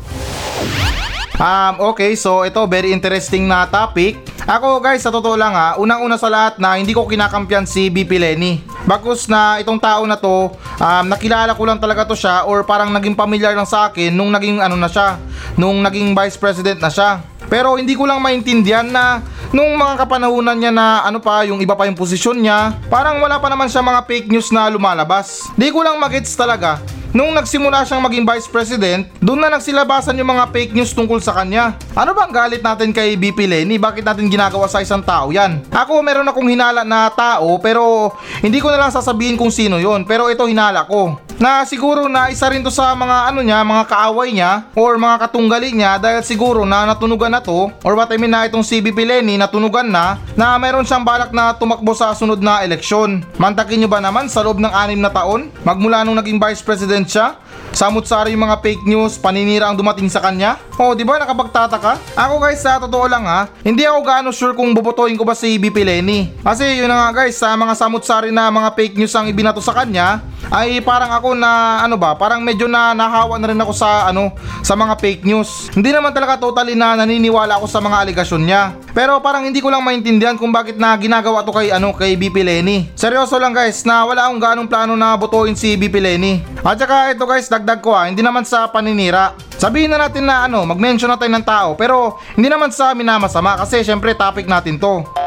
Um, 1.41 1.97
okay, 1.97 2.13
so 2.21 2.45
ito 2.45 2.61
very 2.69 2.93
interesting 2.93 3.49
na 3.49 3.65
topic. 3.65 4.21
Ako 4.45 4.77
guys, 4.77 5.01
sa 5.01 5.09
totoo 5.09 5.41
lang 5.41 5.57
ha, 5.57 5.73
unang-una 5.81 6.21
sa 6.21 6.29
lahat 6.29 6.61
na 6.61 6.77
hindi 6.77 6.93
ko 6.93 7.09
kinakampiyan 7.09 7.65
si 7.65 7.89
BP 7.89 8.21
Lenny. 8.21 8.61
Bagkus 8.85 9.25
na 9.25 9.57
itong 9.57 9.81
tao 9.81 10.05
na 10.05 10.21
to, 10.21 10.53
um, 10.53 11.05
nakilala 11.09 11.57
ko 11.57 11.65
lang 11.65 11.81
talaga 11.81 12.05
to 12.05 12.13
siya 12.13 12.45
or 12.45 12.61
parang 12.61 12.93
naging 12.93 13.17
pamilyar 13.17 13.57
lang 13.57 13.65
sa 13.65 13.89
akin 13.89 14.13
nung 14.13 14.29
naging 14.29 14.61
ano 14.61 14.77
na 14.77 14.85
siya, 14.85 15.17
nung 15.57 15.81
naging 15.81 16.13
vice 16.13 16.37
president 16.37 16.77
na 16.77 16.93
siya. 16.93 17.25
Pero 17.49 17.81
hindi 17.81 17.97
ko 17.97 18.05
lang 18.05 18.21
maintindihan 18.21 18.85
na 18.85 19.25
nung 19.49 19.81
mga 19.81 19.97
kapanahunan 19.97 20.61
niya 20.61 20.73
na 20.77 21.09
ano 21.09 21.25
pa, 21.25 21.49
yung 21.49 21.65
iba 21.65 21.73
pa 21.73 21.89
yung 21.89 21.97
posisyon 21.97 22.37
niya, 22.37 22.77
parang 22.93 23.17
wala 23.17 23.41
pa 23.41 23.49
naman 23.49 23.73
siya 23.73 23.81
mga 23.81 24.05
fake 24.05 24.29
news 24.29 24.53
na 24.53 24.69
lumalabas. 24.69 25.49
Di 25.57 25.73
ko 25.73 25.81
lang 25.81 25.97
magets 25.97 26.37
talaga 26.37 26.85
Nung 27.11 27.35
nagsimula 27.35 27.83
siyang 27.83 28.07
maging 28.07 28.23
vice 28.23 28.47
president, 28.47 29.03
doon 29.19 29.43
na 29.43 29.51
nagsilabasan 29.59 30.15
yung 30.15 30.31
mga 30.31 30.47
fake 30.55 30.79
news 30.79 30.95
tungkol 30.95 31.19
sa 31.19 31.35
kanya. 31.35 31.75
Ano 31.99 32.15
bang 32.15 32.31
galit 32.31 32.62
natin 32.62 32.95
kay 32.95 33.19
BP 33.19 33.51
Lenny? 33.51 33.83
Bakit 33.83 34.07
natin 34.07 34.31
ginagawa 34.31 34.71
sa 34.71 34.79
isang 34.79 35.03
tao 35.03 35.35
yan? 35.35 35.59
Ako 35.75 36.07
meron 36.07 36.31
akong 36.31 36.47
hinala 36.47 36.87
na 36.87 37.11
tao 37.11 37.59
pero 37.59 38.15
hindi 38.39 38.62
ko 38.62 38.71
na 38.71 38.95
sasabihin 38.95 39.35
kung 39.35 39.51
sino 39.51 39.83
yon 39.83 40.07
pero 40.07 40.31
ito 40.31 40.47
hinala 40.47 40.87
ko 40.87 41.19
na 41.41 41.65
siguro 41.65 42.05
na 42.05 42.29
isa 42.29 42.53
rin 42.53 42.61
to 42.61 42.69
sa 42.69 42.93
mga 42.93 43.33
ano 43.33 43.41
niya, 43.41 43.65
mga 43.65 43.89
kaaway 43.89 44.29
niya 44.29 44.69
or 44.77 45.01
mga 45.01 45.25
katunggali 45.25 45.73
niya 45.73 45.97
dahil 45.97 46.21
siguro 46.21 46.69
na 46.69 46.85
natunugan 46.85 47.33
na 47.33 47.41
to 47.41 47.73
or 47.81 47.97
what 47.97 48.13
I 48.13 48.21
mean 48.21 48.29
na 48.29 48.45
itong 48.45 48.61
si 48.61 48.85
BP 48.85 49.09
Lenny 49.09 49.41
natunugan 49.41 49.89
na 49.89 50.21
na 50.37 50.61
meron 50.61 50.85
siyang 50.85 51.01
balak 51.01 51.33
na 51.33 51.56
tumakbo 51.56 51.97
sa 51.97 52.13
sunod 52.13 52.45
na 52.45 52.61
eleksyon. 52.61 53.25
Mantakin 53.41 53.81
nyo 53.81 53.89
ba 53.89 54.05
naman 54.05 54.29
sa 54.29 54.45
loob 54.45 54.61
ng 54.61 54.69
anim 54.69 55.01
na 55.01 55.09
taon 55.09 55.49
magmula 55.65 56.05
nung 56.05 56.21
naging 56.21 56.37
vice 56.37 56.61
president 56.61 57.00
siya 57.05 57.38
Samot-sari 57.70 58.35
yung 58.35 58.43
mga 58.43 58.58
fake 58.58 58.82
news, 58.82 59.14
paninira 59.14 59.70
ang 59.70 59.79
dumating 59.79 60.11
sa 60.11 60.19
kanya. 60.19 60.58
Oh, 60.75 60.91
di 60.91 61.06
ba 61.06 61.23
nakapagtataka? 61.23 62.19
Ako 62.19 62.43
guys, 62.43 62.58
sa 62.58 62.82
totoo 62.82 63.06
lang 63.06 63.23
ha, 63.31 63.47
hindi 63.62 63.87
ako 63.87 63.99
gaano 64.02 64.29
sure 64.35 64.58
kung 64.58 64.75
bubotohin 64.75 65.14
ko 65.14 65.23
ba 65.23 65.38
si 65.38 65.55
BP 65.55 65.87
Lenny. 65.87 66.35
Kasi 66.43 66.82
yun 66.82 66.91
na 66.91 67.06
nga 67.06 67.23
guys, 67.23 67.38
sa 67.38 67.55
mga 67.55 67.79
samot-sari 67.79 68.35
na 68.35 68.50
mga 68.50 68.75
fake 68.75 68.99
news 68.99 69.14
ang 69.14 69.31
ibinato 69.31 69.62
sa 69.62 69.70
kanya, 69.70 70.19
ay 70.50 70.82
parang 70.82 71.14
ako 71.14 71.38
na 71.38 71.81
ano 71.87 71.94
ba, 71.94 72.19
parang 72.19 72.43
medyo 72.43 72.67
na 72.67 72.91
nahawa 72.91 73.38
na 73.38 73.55
rin 73.55 73.61
ako 73.62 73.70
sa 73.70 74.11
ano, 74.11 74.35
sa 74.67 74.75
mga 74.75 74.99
fake 74.99 75.23
news. 75.23 75.70
Hindi 75.70 75.94
naman 75.94 76.11
talaga 76.11 76.43
totally 76.43 76.75
na 76.75 76.99
naniniwala 76.99 77.62
ako 77.62 77.67
sa 77.70 77.79
mga 77.79 77.97
aligasyon 78.11 78.43
niya. 78.43 78.75
Pero 78.91 79.23
parang 79.23 79.47
hindi 79.47 79.62
ko 79.62 79.70
lang 79.70 79.87
maintindihan 79.87 80.35
kung 80.35 80.50
bakit 80.50 80.75
na 80.75 80.99
ginagawa 80.99 81.47
to 81.47 81.55
kay 81.55 81.70
ano, 81.70 81.94
kay 81.94 82.19
BP 82.19 82.43
Lenny. 82.43 82.91
Seryoso 82.99 83.38
lang 83.38 83.55
guys, 83.55 83.87
na 83.87 84.02
wala 84.02 84.26
akong 84.26 84.43
ganong 84.43 84.69
plano 84.69 84.98
na 84.98 85.15
botohin 85.15 85.55
si 85.55 85.79
BP 85.79 86.03
Lenny. 86.03 86.43
At 86.67 86.77
saka 86.77 87.15
ito 87.15 87.22
guys, 87.25 87.46
dagdag 87.46 87.79
ko 87.79 87.94
ha, 87.94 88.10
hindi 88.10 88.20
naman 88.20 88.43
sa 88.43 88.67
paninira. 88.67 89.32
Sabihin 89.60 89.93
na 89.93 90.03
natin 90.03 90.27
na 90.27 90.51
ano, 90.51 90.67
mag-mention 90.67 91.06
na 91.06 91.20
tayo 91.20 91.31
ng 91.31 91.46
tao, 91.46 91.69
pero 91.79 92.19
hindi 92.34 92.51
naman 92.51 92.72
sa 92.75 92.91
amin 92.91 93.06
na 93.06 93.22
masama 93.22 93.60
kasi 93.60 93.84
syempre 93.86 94.17
topic 94.17 94.48
natin 94.48 94.81
to. 94.81 95.19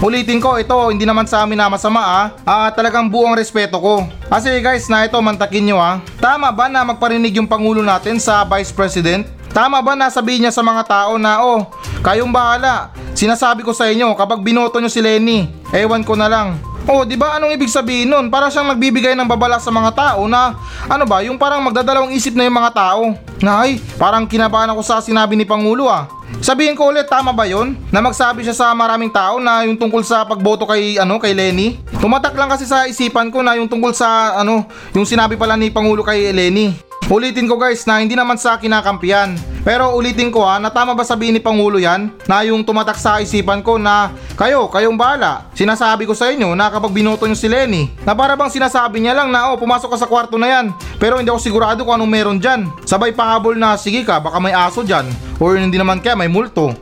Ulitin 0.00 0.40
ko, 0.40 0.56
ito 0.56 0.72
hindi 0.88 1.04
naman 1.04 1.28
sa 1.28 1.44
amin 1.44 1.60
na 1.60 1.68
masama 1.68 2.00
ah. 2.00 2.26
Ah, 2.48 2.72
talagang 2.72 3.12
buong 3.12 3.36
respeto 3.36 3.76
ko. 3.76 4.08
Kasi 4.32 4.56
guys, 4.64 4.88
na 4.88 5.04
ito 5.04 5.20
mantakin 5.20 5.60
nyo 5.60 5.76
ah. 5.76 6.00
Tama 6.16 6.48
ba 6.56 6.72
na 6.72 6.80
magparinig 6.88 7.36
yung 7.36 7.44
pangulo 7.44 7.84
natin 7.84 8.16
sa 8.16 8.40
Vice 8.48 8.72
President? 8.72 9.28
Tama 9.50 9.82
ba 9.82 9.98
na 9.98 10.06
sabihin 10.06 10.46
niya 10.46 10.54
sa 10.54 10.62
mga 10.62 10.82
tao 10.86 11.18
na 11.18 11.42
oh, 11.42 11.66
kayong 12.06 12.30
bahala. 12.30 12.94
Sinasabi 13.18 13.66
ko 13.66 13.74
sa 13.74 13.90
inyo 13.90 14.14
kapag 14.14 14.40
binoto 14.46 14.78
nyo 14.78 14.86
si 14.86 15.02
Lenny, 15.02 15.50
ewan 15.74 16.06
ko 16.06 16.14
na 16.14 16.30
lang. 16.30 16.56
Oh, 16.88 17.04
di 17.04 17.14
ba 17.14 17.36
anong 17.36 17.52
ibig 17.52 17.68
sabihin 17.68 18.08
nun? 18.08 18.32
Para 18.32 18.48
siyang 18.48 18.72
nagbibigay 18.72 19.12
ng 19.12 19.28
babala 19.28 19.60
sa 19.60 19.68
mga 19.68 19.92
tao 19.92 20.24
na 20.24 20.56
ano 20.88 21.04
ba, 21.04 21.20
yung 21.20 21.36
parang 21.36 21.60
magdadalawang 21.60 22.14
isip 22.16 22.32
na 22.32 22.48
yung 22.48 22.56
mga 22.56 22.72
tao. 22.72 23.14
Na 23.44 23.62
ay, 23.62 23.78
parang 24.00 24.24
kinabahan 24.24 24.70
ako 24.72 24.80
sa 24.80 24.98
sinabi 24.98 25.36
ni 25.36 25.44
Pangulo 25.44 25.86
ah. 25.86 26.08
Sabihin 26.40 26.78
ko 26.78 26.88
ulit, 26.88 27.10
tama 27.10 27.36
ba 27.36 27.44
yon? 27.44 27.76
Na 27.92 28.00
magsabi 28.00 28.46
siya 28.46 28.56
sa 28.56 28.66
maraming 28.72 29.12
tao 29.12 29.36
na 29.42 29.66
yung 29.68 29.76
tungkol 29.76 30.00
sa 30.06 30.24
pagboto 30.24 30.64
kay 30.64 30.96
ano 30.96 31.20
kay 31.20 31.36
Lenny? 31.36 31.78
Tumatak 32.00 32.32
lang 32.32 32.48
kasi 32.48 32.64
sa 32.64 32.88
isipan 32.88 33.28
ko 33.28 33.44
na 33.44 33.54
yung 33.60 33.68
tungkol 33.68 33.92
sa 33.92 34.40
ano, 34.40 34.64
yung 34.96 35.04
sinabi 35.04 35.36
pala 35.36 35.54
ni 35.54 35.68
Pangulo 35.68 36.00
kay 36.00 36.32
Lenny. 36.32 36.89
Ulitin 37.08 37.48
ko 37.48 37.56
guys 37.56 37.88
na 37.88 38.04
hindi 38.04 38.12
naman 38.12 38.36
sa 38.36 38.60
kinakampiyan. 38.60 39.38
Pero 39.64 39.96
ulitin 39.96 40.28
ko 40.28 40.44
ha, 40.44 40.60
na 40.60 40.68
tama 40.68 40.92
ba 40.92 41.04
sabihin 41.06 41.36
ni 41.36 41.40
Pangulo 41.40 41.80
yan? 41.80 42.12
Na 42.28 42.44
yung 42.44 42.60
tumatak 42.60 43.00
sa 43.00 43.22
isipan 43.24 43.64
ko 43.64 43.80
na 43.80 44.12
kayo, 44.36 44.68
kayong 44.68 45.00
bahala. 45.00 45.48
Sinasabi 45.56 46.04
ko 46.04 46.12
sa 46.12 46.28
inyo 46.32 46.52
na 46.52 46.68
kapag 46.68 46.92
binoto 46.92 47.24
nyo 47.24 47.36
si 47.36 47.48
Lenny, 47.48 47.92
na 48.04 48.12
para 48.12 48.36
bang 48.36 48.52
sinasabi 48.52 49.00
niya 49.00 49.16
lang 49.16 49.28
na 49.28 49.52
oh, 49.52 49.56
pumasok 49.56 49.96
ka 49.96 49.98
sa 50.00 50.08
kwarto 50.08 50.36
na 50.36 50.48
yan. 50.48 50.66
Pero 51.00 51.16
hindi 51.16 51.32
ako 51.32 51.40
sigurado 51.40 51.80
kung 51.84 51.96
anong 51.96 52.12
meron 52.12 52.38
dyan. 52.40 52.68
Sabay 52.84 53.12
pahabol 53.12 53.56
na 53.56 53.76
sige 53.76 54.04
ka, 54.04 54.20
baka 54.20 54.36
may 54.40 54.52
aso 54.52 54.84
dyan. 54.84 55.08
Or 55.40 55.56
hindi 55.56 55.80
naman 55.80 56.04
kaya 56.04 56.16
may 56.16 56.28
multo. 56.28 56.76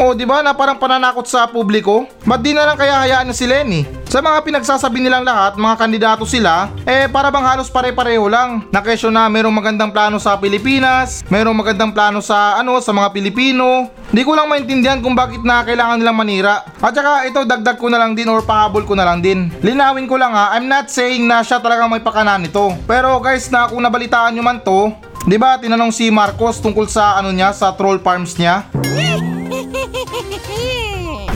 O 0.00 0.16
di 0.16 0.24
ba 0.24 0.40
na 0.40 0.56
parang 0.56 0.80
pananakot 0.80 1.28
sa 1.28 1.44
publiko? 1.44 2.08
Ba't 2.24 2.40
di 2.40 2.56
na 2.56 2.64
lang 2.64 2.80
kaya 2.80 3.04
hayaan 3.04 3.28
na 3.28 3.36
si 3.36 3.44
Lenny? 3.44 3.99
Sa 4.10 4.18
mga 4.18 4.42
pinagsasabi 4.42 5.06
nilang 5.06 5.22
lahat, 5.22 5.54
mga 5.54 5.78
kandidato 5.78 6.26
sila, 6.26 6.66
eh 6.82 7.06
para 7.06 7.30
bang 7.30 7.46
halos 7.46 7.70
pare-pareho 7.70 8.26
lang. 8.26 8.66
Na 8.74 8.82
kesyo 8.82 9.06
na 9.06 9.30
merong 9.30 9.54
magandang 9.54 9.94
plano 9.94 10.18
sa 10.18 10.34
Pilipinas, 10.34 11.22
merong 11.30 11.54
magandang 11.54 11.94
plano 11.94 12.18
sa 12.18 12.58
ano 12.58 12.82
sa 12.82 12.90
mga 12.90 13.06
Pilipino. 13.14 13.86
Di 14.10 14.26
ko 14.26 14.34
lang 14.34 14.50
maintindihan 14.50 14.98
kung 14.98 15.14
bakit 15.14 15.46
na 15.46 15.62
kailangan 15.62 16.02
nilang 16.02 16.18
manira. 16.18 16.66
At 16.82 16.90
saka 16.90 17.22
ito 17.22 17.46
dagdag 17.46 17.78
ko 17.78 17.86
na 17.86 18.02
lang 18.02 18.18
din 18.18 18.26
or 18.26 18.42
pahabol 18.42 18.82
ko 18.82 18.98
na 18.98 19.06
lang 19.06 19.22
din. 19.22 19.46
Linawin 19.62 20.10
ko 20.10 20.18
lang 20.18 20.34
ha, 20.34 20.58
I'm 20.58 20.66
not 20.66 20.90
saying 20.90 21.30
na 21.30 21.46
siya 21.46 21.62
talagang 21.62 21.86
may 21.86 22.02
pakanan 22.02 22.42
nito. 22.42 22.74
Pero 22.90 23.22
guys 23.22 23.46
na 23.46 23.70
kung 23.70 23.78
nabalitaan 23.78 24.34
nyo 24.34 24.42
man 24.42 24.58
to, 24.58 24.90
Di 25.20 25.36
ba 25.36 25.60
tinanong 25.60 25.92
si 25.92 26.08
Marcos 26.08 26.64
tungkol 26.64 26.88
sa 26.88 27.20
ano 27.20 27.28
niya 27.28 27.52
sa 27.52 27.76
troll 27.76 28.00
farms 28.00 28.40
niya? 28.40 28.64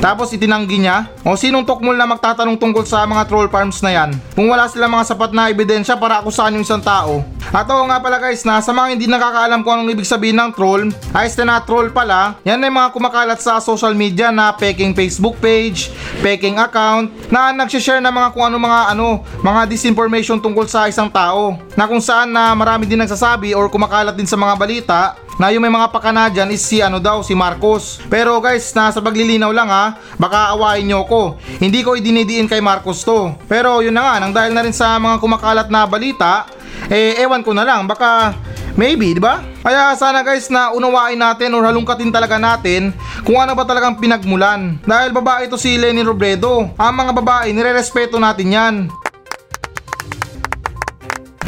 Tapos 0.05 0.29
itinanggi 0.37 0.85
niya, 0.85 1.09
o 1.25 1.33
sinong 1.33 1.65
tokmol 1.65 1.97
na 1.97 2.05
magtatanong 2.05 2.61
tungkol 2.61 2.85
sa 2.85 3.09
mga 3.09 3.25
troll 3.25 3.49
farms 3.49 3.81
na 3.81 3.89
yan? 3.89 4.11
Kung 4.37 4.53
wala 4.53 4.69
silang 4.69 4.93
mga 4.93 5.09
sapat 5.09 5.33
na 5.33 5.49
ebidensya 5.49 5.97
para 5.97 6.21
akusahan 6.21 6.53
yung 6.53 6.61
isang 6.61 6.85
tao. 6.85 7.25
At 7.49 7.65
oo 7.73 7.89
nga 7.89 7.97
pala 8.05 8.21
guys, 8.21 8.45
na 8.45 8.61
sa 8.61 8.77
mga 8.77 8.93
hindi 8.93 9.09
nakakaalam 9.09 9.65
kung 9.65 9.81
anong 9.81 9.97
ibig 9.97 10.05
sabihin 10.05 10.37
ng 10.37 10.53
troll, 10.53 10.93
na 10.93 11.25
na 11.25 11.57
troll 11.65 11.89
pala, 11.89 12.37
yan 12.45 12.61
ay 12.61 12.69
mga 12.69 12.93
kumakalat 12.93 13.41
sa 13.41 13.57
social 13.65 13.97
media 13.97 14.29
na 14.29 14.53
peking 14.53 14.93
Facebook 14.93 15.41
page, 15.41 15.89
peking 16.21 16.61
account, 16.61 17.09
na 17.33 17.57
nagsishare 17.57 18.05
ng 18.05 18.13
mga 18.13 18.29
kung 18.37 18.45
ano 18.45 18.61
mga 18.61 18.93
ano, 18.93 19.25
mga 19.41 19.73
disinformation 19.73 20.37
tungkol 20.37 20.69
sa 20.69 20.85
isang 20.85 21.09
tao. 21.09 21.57
Na 21.81 21.89
kung 21.89 22.05
saan 22.05 22.29
na 22.29 22.53
marami 22.53 22.85
din 22.85 23.01
nagsasabi 23.01 23.57
or 23.57 23.73
kumakalat 23.73 24.13
din 24.13 24.29
sa 24.29 24.37
mga 24.37 24.53
balita 24.61 25.17
na 25.39 25.51
yung 25.51 25.63
may 25.63 25.73
mga 25.73 25.91
pakana 25.91 26.31
dyan 26.31 26.51
is 26.55 26.63
si 26.63 26.79
ano 26.79 27.03
daw, 27.03 27.23
si 27.27 27.35
Marcos. 27.35 27.99
Pero 28.07 28.39
guys, 28.39 28.71
nasa 28.75 29.03
paglilinaw 29.03 29.51
lang 29.51 29.71
ha, 29.71 29.99
baka 30.19 30.55
awain 30.55 30.87
nyo 30.87 31.03
ko. 31.07 31.37
Hindi 31.59 31.83
ko 31.83 31.99
idinidiin 31.99 32.47
kay 32.47 32.63
Marcos 32.63 33.03
to. 33.03 33.35
Pero 33.51 33.83
yun 33.83 33.95
na 33.95 34.03
nga, 34.03 34.15
nang 34.23 34.33
dahil 34.35 34.53
na 34.55 34.63
rin 34.63 34.75
sa 34.75 34.99
mga 34.99 35.19
kumakalat 35.19 35.69
na 35.71 35.87
balita, 35.87 36.47
eh 36.91 37.19
ewan 37.23 37.43
ko 37.43 37.57
na 37.57 37.65
lang, 37.65 37.87
baka 37.89 38.35
maybe, 38.75 39.15
di 39.15 39.23
ba? 39.23 39.43
Kaya 39.65 39.97
sana 39.97 40.21
guys 40.21 40.51
na 40.53 40.75
unawain 40.75 41.17
natin 41.17 41.55
or 41.57 41.65
halungkatin 41.65 42.13
talaga 42.13 42.37
natin 42.37 42.93
kung 43.25 43.41
ano 43.41 43.57
ba 43.57 43.65
talagang 43.65 43.97
pinagmulan. 43.97 44.77
Dahil 44.85 45.15
babae 45.15 45.49
ito 45.49 45.57
si 45.57 45.79
Lenny 45.81 46.05
Robredo. 46.05 46.69
Ang 46.77 46.95
mga 46.95 47.13
babae, 47.17 47.49
nire-respeto 47.55 48.21
natin 48.21 48.49
yan. 48.53 48.75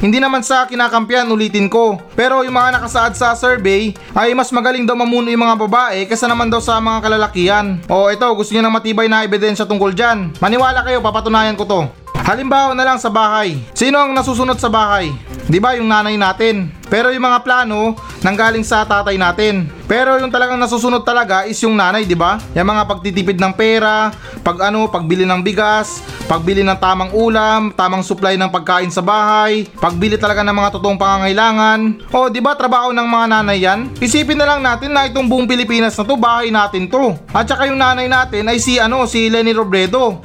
Hindi 0.07 0.23
naman 0.23 0.39
sa 0.47 0.71
kinakampiyan 0.71 1.27
ulitin 1.35 1.67
ko. 1.67 1.99
Pero 2.15 2.47
yung 2.47 2.55
mga 2.55 2.79
nakasaad 2.79 3.19
sa 3.19 3.35
survey 3.35 3.91
ay 4.15 4.39
mas 4.39 4.55
magaling 4.55 4.87
daw 4.87 4.95
mamuno 4.95 5.27
yung 5.35 5.43
mga 5.43 5.59
babae 5.67 6.07
kaysa 6.07 6.31
naman 6.31 6.47
daw 6.47 6.63
sa 6.63 6.79
mga 6.79 7.11
kalalakihan. 7.11 7.83
O 7.91 8.07
ito, 8.07 8.23
gusto 8.39 8.55
niyo 8.55 8.63
ng 8.63 8.71
matibay 8.71 9.11
na 9.11 9.27
ebidensya 9.27 9.67
tungkol 9.67 9.91
dyan. 9.91 10.31
Maniwala 10.39 10.87
kayo, 10.87 11.03
papatunayan 11.03 11.59
ko 11.59 11.67
to. 11.67 12.06
Halimbawa 12.27 12.75
na 12.75 12.83
lang 12.83 12.99
sa 12.99 13.07
bahay. 13.07 13.55
Sino 13.71 14.03
ang 14.03 14.11
nasusunod 14.11 14.59
sa 14.59 14.67
bahay? 14.67 15.15
'Di 15.47 15.63
ba 15.63 15.79
yung 15.79 15.87
nanay 15.87 16.19
natin? 16.19 16.75
Pero 16.91 17.15
yung 17.15 17.23
mga 17.23 17.47
plano 17.47 17.95
nanggaling 18.19 18.67
sa 18.67 18.83
tatay 18.83 19.15
natin. 19.15 19.71
Pero 19.87 20.19
yung 20.19 20.35
talagang 20.35 20.59
nasusunod 20.59 21.07
talaga 21.07 21.47
is 21.47 21.55
yung 21.63 21.79
nanay, 21.79 22.03
'di 22.03 22.19
ba? 22.19 22.43
Yung 22.51 22.67
mga 22.67 22.83
pagtitipid 22.83 23.39
ng 23.39 23.55
pera, 23.55 24.11
pag 24.43 24.59
ano, 24.59 24.91
pagbili 24.91 25.23
ng 25.23 25.39
bigas, 25.39 26.03
pagbili 26.27 26.67
ng 26.67 26.75
tamang 26.83 27.15
ulam, 27.15 27.71
tamang 27.79 28.03
supply 28.03 28.35
ng 28.35 28.51
pagkain 28.51 28.91
sa 28.91 29.07
bahay, 29.07 29.63
pagbili 29.79 30.19
talaga 30.19 30.43
ng 30.43 30.57
mga 30.67 30.83
totoong 30.83 30.99
pangangailangan. 30.99 32.11
O, 32.11 32.27
'di 32.27 32.43
ba 32.43 32.59
trabaho 32.59 32.91
ng 32.91 33.07
mga 33.07 33.27
nanay 33.39 33.59
'yan? 33.63 33.81
Isipin 34.03 34.35
na 34.35 34.51
lang 34.51 34.67
natin 34.67 34.91
na 34.91 35.07
itong 35.07 35.31
buong 35.31 35.47
Pilipinas 35.47 35.95
na 35.95 36.03
to, 36.03 36.19
bahay 36.19 36.51
natin 36.51 36.91
to. 36.91 37.15
At 37.31 37.47
saka 37.47 37.71
yung 37.71 37.79
nanay 37.79 38.11
natin 38.11 38.51
ay 38.51 38.59
si 38.59 38.83
ano, 38.83 39.07
si 39.07 39.31
Lenny 39.31 39.55
Robredo. 39.55 40.19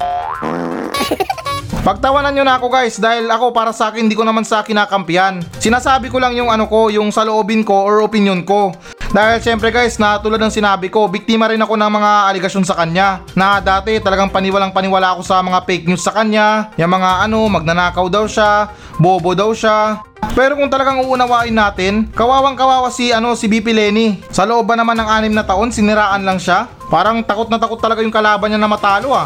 Pagtawanan 1.82 2.38
nyo 2.38 2.46
na 2.46 2.62
ako 2.62 2.70
guys 2.70 3.02
dahil 3.02 3.26
ako 3.26 3.50
para 3.50 3.74
sa 3.74 3.90
akin 3.90 4.06
hindi 4.06 4.14
ko 4.14 4.22
naman 4.22 4.46
sa 4.46 4.62
kinakampihan. 4.62 5.42
Sinasabi 5.58 6.14
ko 6.14 6.22
lang 6.22 6.38
yung 6.38 6.54
ano 6.54 6.70
ko, 6.70 6.94
yung 6.94 7.10
saloobin 7.10 7.66
ko 7.66 7.74
or 7.74 8.06
opinion 8.06 8.46
ko. 8.46 8.70
Dahil 9.10 9.42
syempre 9.42 9.74
guys 9.74 9.98
na 9.98 10.22
tulad 10.22 10.38
ng 10.38 10.54
sinabi 10.54 10.94
ko, 10.94 11.10
biktima 11.10 11.50
rin 11.50 11.58
ako 11.58 11.74
ng 11.82 11.90
mga 11.90 12.12
aligasyon 12.30 12.70
sa 12.70 12.78
kanya. 12.78 13.26
Na 13.34 13.58
dati 13.58 13.98
talagang 13.98 14.30
paniwalang 14.30 14.70
paniwala 14.70 15.18
ako 15.18 15.26
sa 15.26 15.42
mga 15.42 15.66
fake 15.66 15.90
news 15.90 16.06
sa 16.06 16.14
kanya. 16.14 16.70
Yung 16.78 16.94
mga 16.94 17.26
ano, 17.26 17.50
magnanakaw 17.50 18.14
daw 18.14 18.30
siya, 18.30 18.70
bobo 19.02 19.34
daw 19.34 19.50
siya. 19.50 20.06
Pero 20.38 20.54
kung 20.62 20.70
talagang 20.70 21.02
uunawain 21.02 21.50
natin, 21.52 22.14
kawawang 22.14 22.54
kawawa 22.54 22.94
si 22.94 23.10
ano 23.10 23.34
si 23.34 23.50
BP 23.50 23.74
Lenny. 23.74 24.22
Sa 24.30 24.46
loob 24.46 24.70
ba 24.70 24.78
naman 24.78 25.02
ng 25.02 25.10
anim 25.10 25.34
na 25.34 25.42
taon, 25.42 25.74
siniraan 25.74 26.22
lang 26.22 26.38
siya? 26.38 26.70
Parang 26.94 27.26
takot 27.26 27.50
na 27.50 27.58
takot 27.58 27.82
talaga 27.82 28.06
yung 28.06 28.14
kalaban 28.14 28.54
niya 28.54 28.62
na 28.62 28.70
matalo 28.70 29.18
ah. 29.18 29.26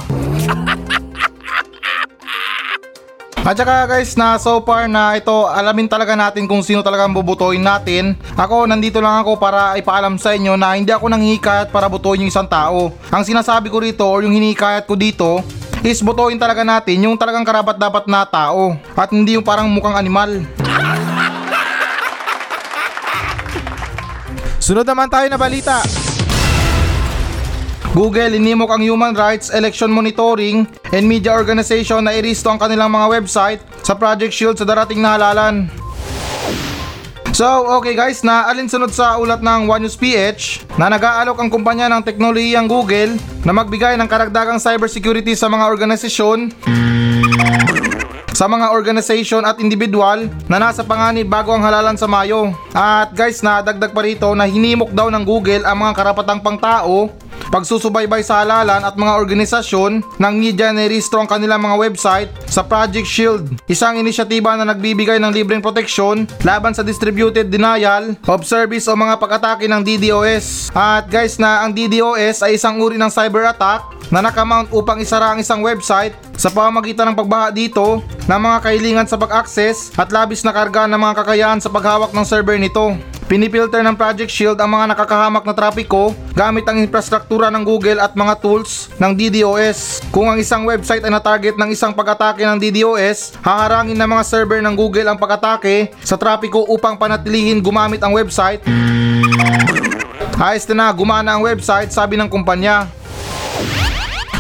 At 3.45 3.61
saka 3.61 3.85
guys 3.85 4.17
na 4.17 4.41
so 4.41 4.57
far 4.65 4.89
na 4.89 5.21
ito 5.21 5.29
alamin 5.45 5.85
talaga 5.85 6.17
natin 6.17 6.49
kung 6.49 6.65
sino 6.65 6.81
talagang 6.81 7.13
bubutuin 7.13 7.61
natin. 7.61 8.17
Ako 8.33 8.65
nandito 8.65 8.97
lang 8.97 9.21
ako 9.21 9.37
para 9.37 9.77
ipaalam 9.77 10.17
sa 10.17 10.33
inyo 10.33 10.57
na 10.57 10.73
hindi 10.73 10.89
ako 10.89 11.13
nanghihikayat 11.13 11.69
para 11.69 11.85
butuin 11.85 12.25
yung 12.25 12.33
isang 12.33 12.49
tao. 12.49 12.89
Ang 13.13 13.21
sinasabi 13.21 13.69
ko 13.69 13.85
rito 13.85 14.01
or 14.01 14.25
yung 14.25 14.33
hinikayat 14.33 14.89
ko 14.89 14.97
dito 14.97 15.45
is 15.85 16.01
butuin 16.01 16.41
talaga 16.41 16.65
natin 16.65 17.05
yung 17.05 17.21
talagang 17.21 17.45
karapat 17.45 17.77
dapat 17.77 18.09
na 18.09 18.25
tao 18.25 18.73
at 18.97 19.13
hindi 19.13 19.37
yung 19.37 19.45
parang 19.45 19.69
mukhang 19.69 19.93
animal. 19.93 20.41
Sunod 24.57 24.89
naman 24.89 25.05
tayo 25.05 25.29
na 25.29 25.37
balita. 25.37 25.85
Google 27.95 28.35
inimok 28.35 28.75
ang 28.75 28.83
Human 28.83 29.15
Rights, 29.15 29.55
Election 29.55 29.87
Monitoring, 29.87 30.67
and 30.91 31.07
Media 31.07 31.31
Organization 31.31 32.03
na 32.03 32.11
iristo 32.11 32.51
ang 32.51 32.59
kanilang 32.59 32.91
mga 32.91 33.07
website 33.07 33.63
sa 33.87 33.95
Project 33.95 34.35
Shield 34.35 34.59
sa 34.59 34.67
darating 34.67 34.99
na 34.99 35.15
halalan. 35.15 35.71
So, 37.31 37.47
okay 37.79 37.95
guys, 37.95 38.19
na 38.19 38.51
alinsunod 38.51 38.91
sa 38.91 39.15
ulat 39.15 39.39
ng 39.39 39.71
One 39.71 39.87
News 39.87 39.95
PH 39.95 40.75
na 40.75 40.91
nag-aalok 40.91 41.39
ang 41.39 41.47
kumpanya 41.47 41.87
ng 41.87 42.03
teknolohiyang 42.03 42.67
Google 42.67 43.15
na 43.47 43.55
magbigay 43.55 43.95
ng 43.95 44.11
karagdagang 44.11 44.59
cybersecurity 44.59 45.31
sa 45.31 45.47
mga 45.47 45.63
organisasyon 45.71 46.51
sa 48.35 48.51
mga 48.51 48.75
organisasyon 48.75 49.47
at 49.47 49.63
individual 49.63 50.27
na 50.51 50.59
nasa 50.59 50.83
panganib 50.83 51.31
bago 51.31 51.55
ang 51.55 51.63
halalan 51.63 51.95
sa 51.95 52.03
Mayo. 52.03 52.51
At 52.75 53.15
guys, 53.15 53.39
na 53.39 53.63
dagdag 53.63 53.95
pa 53.95 54.03
rito 54.03 54.27
na 54.35 54.43
hinimok 54.43 54.91
daw 54.91 55.07
ng 55.07 55.23
Google 55.23 55.63
ang 55.63 55.79
mga 55.79 55.95
karapatang 55.95 56.43
pangtao 56.43 57.15
pagsusubaybay 57.49 58.21
sa 58.21 58.43
halalan 58.43 58.83
at 58.83 58.95
mga 58.97 59.13
organisasyon 59.15 60.03
ng 60.17 60.33
media 60.35 60.69
na 60.69 60.85
rehistro 60.85 61.23
ang 61.23 61.29
kanilang 61.29 61.61
mga 61.63 61.75
website 61.79 62.29
sa 62.45 62.61
Project 62.65 63.07
Shield. 63.07 63.45
Isang 63.65 63.97
inisyatiba 63.99 64.53
na 64.59 64.67
nagbibigay 64.67 65.17
ng 65.17 65.31
libreng 65.31 65.63
proteksyon 65.63 66.27
laban 66.43 66.75
sa 66.75 66.83
distributed 66.83 67.47
denial 67.49 68.13
of 68.27 68.43
service 68.43 68.85
o 68.89 68.93
mga 68.93 69.15
pag-atake 69.17 69.65
ng 69.65 69.81
DDoS. 69.81 70.69
At 70.75 71.07
guys 71.07 71.39
na 71.39 71.63
ang 71.63 71.71
DDoS 71.71 72.43
ay 72.43 72.59
isang 72.59 72.77
uri 72.77 72.99
ng 72.99 73.09
cyber 73.09 73.47
attack 73.47 73.94
na 74.13 74.21
nakamount 74.21 74.69
upang 74.73 75.01
isara 75.01 75.33
ang 75.33 75.39
isang 75.41 75.61
website 75.65 76.13
sa 76.35 76.51
pamamagitan 76.51 77.09
ng 77.11 77.17
pagbaha 77.17 77.49
dito 77.49 78.03
ng 78.25 78.39
mga 78.39 78.57
kahilingan 78.61 79.07
sa 79.07 79.17
pag-access 79.17 79.93
at 79.95 80.11
labis 80.11 80.43
na 80.43 80.53
karga 80.53 80.85
ng 80.85 80.99
mga 80.99 81.13
kakayahan 81.23 81.59
sa 81.61 81.71
paghawak 81.71 82.11
ng 82.11 82.25
server 82.25 82.57
nito. 82.59 82.93
Pinipilter 83.25 83.81
ng 83.81 83.97
Project 83.97 84.29
Shield 84.29 84.61
ang 84.61 84.69
mga 84.69 84.93
nakakahamak 84.93 85.41
na 85.49 85.57
trapiko 85.57 86.13
gamit 86.37 86.61
ang 86.69 86.77
infrastruktura 86.77 87.49
ng 87.49 87.65
Google 87.65 87.97
at 87.97 88.13
mga 88.13 88.37
tools 88.37 88.93
ng 89.01 89.17
DDoS. 89.17 90.05
Kung 90.13 90.29
ang 90.29 90.37
isang 90.37 90.61
website 90.61 91.01
ay 91.01 91.09
na-target 91.09 91.57
ng 91.57 91.73
isang 91.73 91.89
pag-atake 91.89 92.45
ng 92.45 92.61
DDoS, 92.61 93.41
haharangin 93.41 93.97
ng 93.97 94.09
mga 94.13 94.23
server 94.29 94.61
ng 94.61 94.77
Google 94.77 95.09
ang 95.09 95.17
pag-atake 95.17 95.89
sa 96.05 96.21
trapiko 96.21 96.69
upang 96.69 97.01
panatilihin 97.01 97.65
gumamit 97.65 97.97
ang 98.05 98.13
website. 98.13 98.61
Ayos 100.37 100.69
na 100.69 100.85
na, 100.85 100.87
gumana 100.93 101.33
ang 101.33 101.41
website, 101.41 101.89
sabi 101.89 102.21
ng 102.21 102.29
kumpanya. 102.29 102.85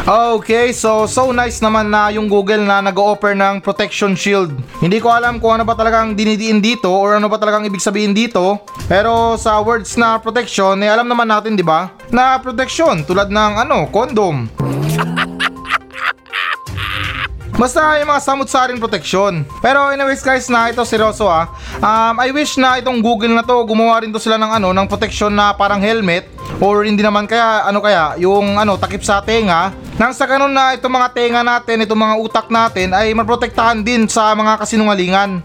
Okay, 0.05 0.69
so 0.69 1.09
so 1.09 1.33
nice 1.33 1.57
naman 1.65 1.89
na 1.89 2.13
yung 2.13 2.29
Google 2.29 2.61
na 2.61 2.77
nag-offer 2.77 3.33
ng 3.33 3.57
protection 3.57 4.13
shield. 4.13 4.53
Hindi 4.77 5.01
ko 5.01 5.09
alam 5.09 5.41
kung 5.41 5.57
ano 5.57 5.65
ba 5.65 5.73
talagang 5.73 6.13
dinidiin 6.13 6.61
dito 6.61 6.93
or 6.93 7.17
ano 7.17 7.25
ba 7.25 7.41
talagang 7.41 7.65
ibig 7.65 7.81
sabihin 7.81 8.13
dito. 8.13 8.61
Pero 8.85 9.33
sa 9.33 9.57
words 9.65 9.97
na 9.97 10.21
protection, 10.21 10.77
eh 10.85 10.93
alam 10.93 11.09
naman 11.09 11.25
natin 11.25 11.57
'di 11.57 11.65
ba? 11.65 11.89
Na 12.13 12.37
protection 12.37 13.01
tulad 13.01 13.33
ng 13.33 13.65
ano, 13.65 13.89
condom. 13.89 14.45
Basta 17.57 17.97
yung 17.97 18.13
mga 18.13 18.21
samut-saring 18.21 18.77
proteksyon. 18.77 19.41
Pero 19.57 19.89
anyways 19.89 20.21
guys 20.21 20.45
na 20.53 20.69
ito 20.69 20.85
seryoso 20.85 21.25
ah. 21.25 21.49
Um, 21.81 22.21
I 22.21 22.29
wish 22.29 22.61
na 22.61 22.77
itong 22.77 23.01
Google 23.01 23.33
na 23.33 23.41
to 23.41 23.57
gumawa 23.65 24.05
rin 24.05 24.13
to 24.13 24.21
sila 24.21 24.37
ng 24.37 24.61
ano 24.61 24.69
ng 24.69 24.85
proteksyon 24.85 25.33
na 25.33 25.57
parang 25.57 25.81
helmet 25.81 26.34
or 26.63 26.87
hindi 26.87 27.03
naman 27.03 27.27
kaya 27.27 27.67
ano 27.67 27.79
kaya 27.83 28.15
yung 28.19 28.55
ano 28.55 28.79
takip 28.79 29.03
sa 29.03 29.19
tenga 29.19 29.75
nang 29.95 30.11
sa 30.11 30.27
ganun 30.27 30.51
na 30.51 30.75
itong 30.75 30.91
mga 30.91 31.09
tenga 31.15 31.39
natin, 31.39 31.87
itong 31.87 32.01
mga 32.03 32.15
utak 32.19 32.47
natin 32.51 32.91
ay 32.91 33.15
maprotektahan 33.15 33.79
din 33.79 34.11
sa 34.11 34.35
mga 34.35 34.59
kasinungalingan. 34.59 35.39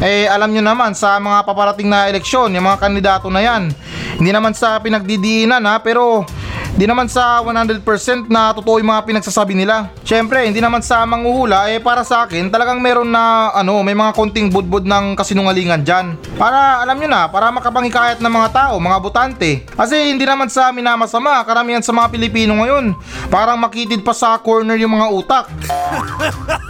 Eh 0.00 0.24
alam 0.24 0.48
nyo 0.48 0.64
naman 0.64 0.96
sa 0.96 1.20
mga 1.20 1.44
paparating 1.44 1.92
na 1.92 2.08
eleksyon, 2.08 2.56
yung 2.56 2.64
mga 2.64 2.80
kandidato 2.80 3.28
na 3.28 3.44
yan, 3.44 3.68
Hindi 4.16 4.36
naman 4.36 4.52
sa 4.56 4.80
pinagdidiinan 4.80 5.64
ha, 5.64 5.80
pero 5.80 6.24
Di 6.78 6.86
naman 6.86 7.10
sa 7.10 7.42
100% 7.42 7.82
na 8.30 8.54
totoo 8.54 8.78
yung 8.78 8.90
mga 8.94 9.04
pinagsasabi 9.06 9.58
nila. 9.58 9.90
Syempre, 10.06 10.46
hindi 10.46 10.62
naman 10.62 10.80
sa 10.80 11.02
manghuhula, 11.02 11.66
eh 11.70 11.82
para 11.82 12.06
sa 12.06 12.24
akin, 12.24 12.48
talagang 12.48 12.78
meron 12.78 13.10
na, 13.10 13.50
ano, 13.54 13.82
may 13.82 13.94
mga 13.94 14.14
konting 14.14 14.48
budbud 14.48 14.86
ng 14.86 15.18
kasinungalingan 15.18 15.82
dyan. 15.82 16.14
Para, 16.38 16.80
alam 16.86 16.96
nyo 16.96 17.08
na, 17.10 17.26
para 17.26 17.50
makapanghikayat 17.50 18.22
ng 18.22 18.32
mga 18.32 18.48
tao, 18.54 18.74
mga 18.78 18.98
butante. 19.02 19.50
Kasi 19.66 20.14
hindi 20.14 20.22
naman 20.22 20.46
sa 20.46 20.70
amin 20.70 20.86
na 20.86 20.94
masama, 20.94 21.42
karamihan 21.42 21.82
sa 21.82 21.90
mga 21.90 22.10
Pilipino 22.14 22.54
ngayon. 22.62 22.94
Parang 23.28 23.58
makitid 23.58 24.06
pa 24.06 24.14
sa 24.14 24.38
corner 24.38 24.78
yung 24.78 24.94
mga 24.94 25.06
utak. 25.10 25.44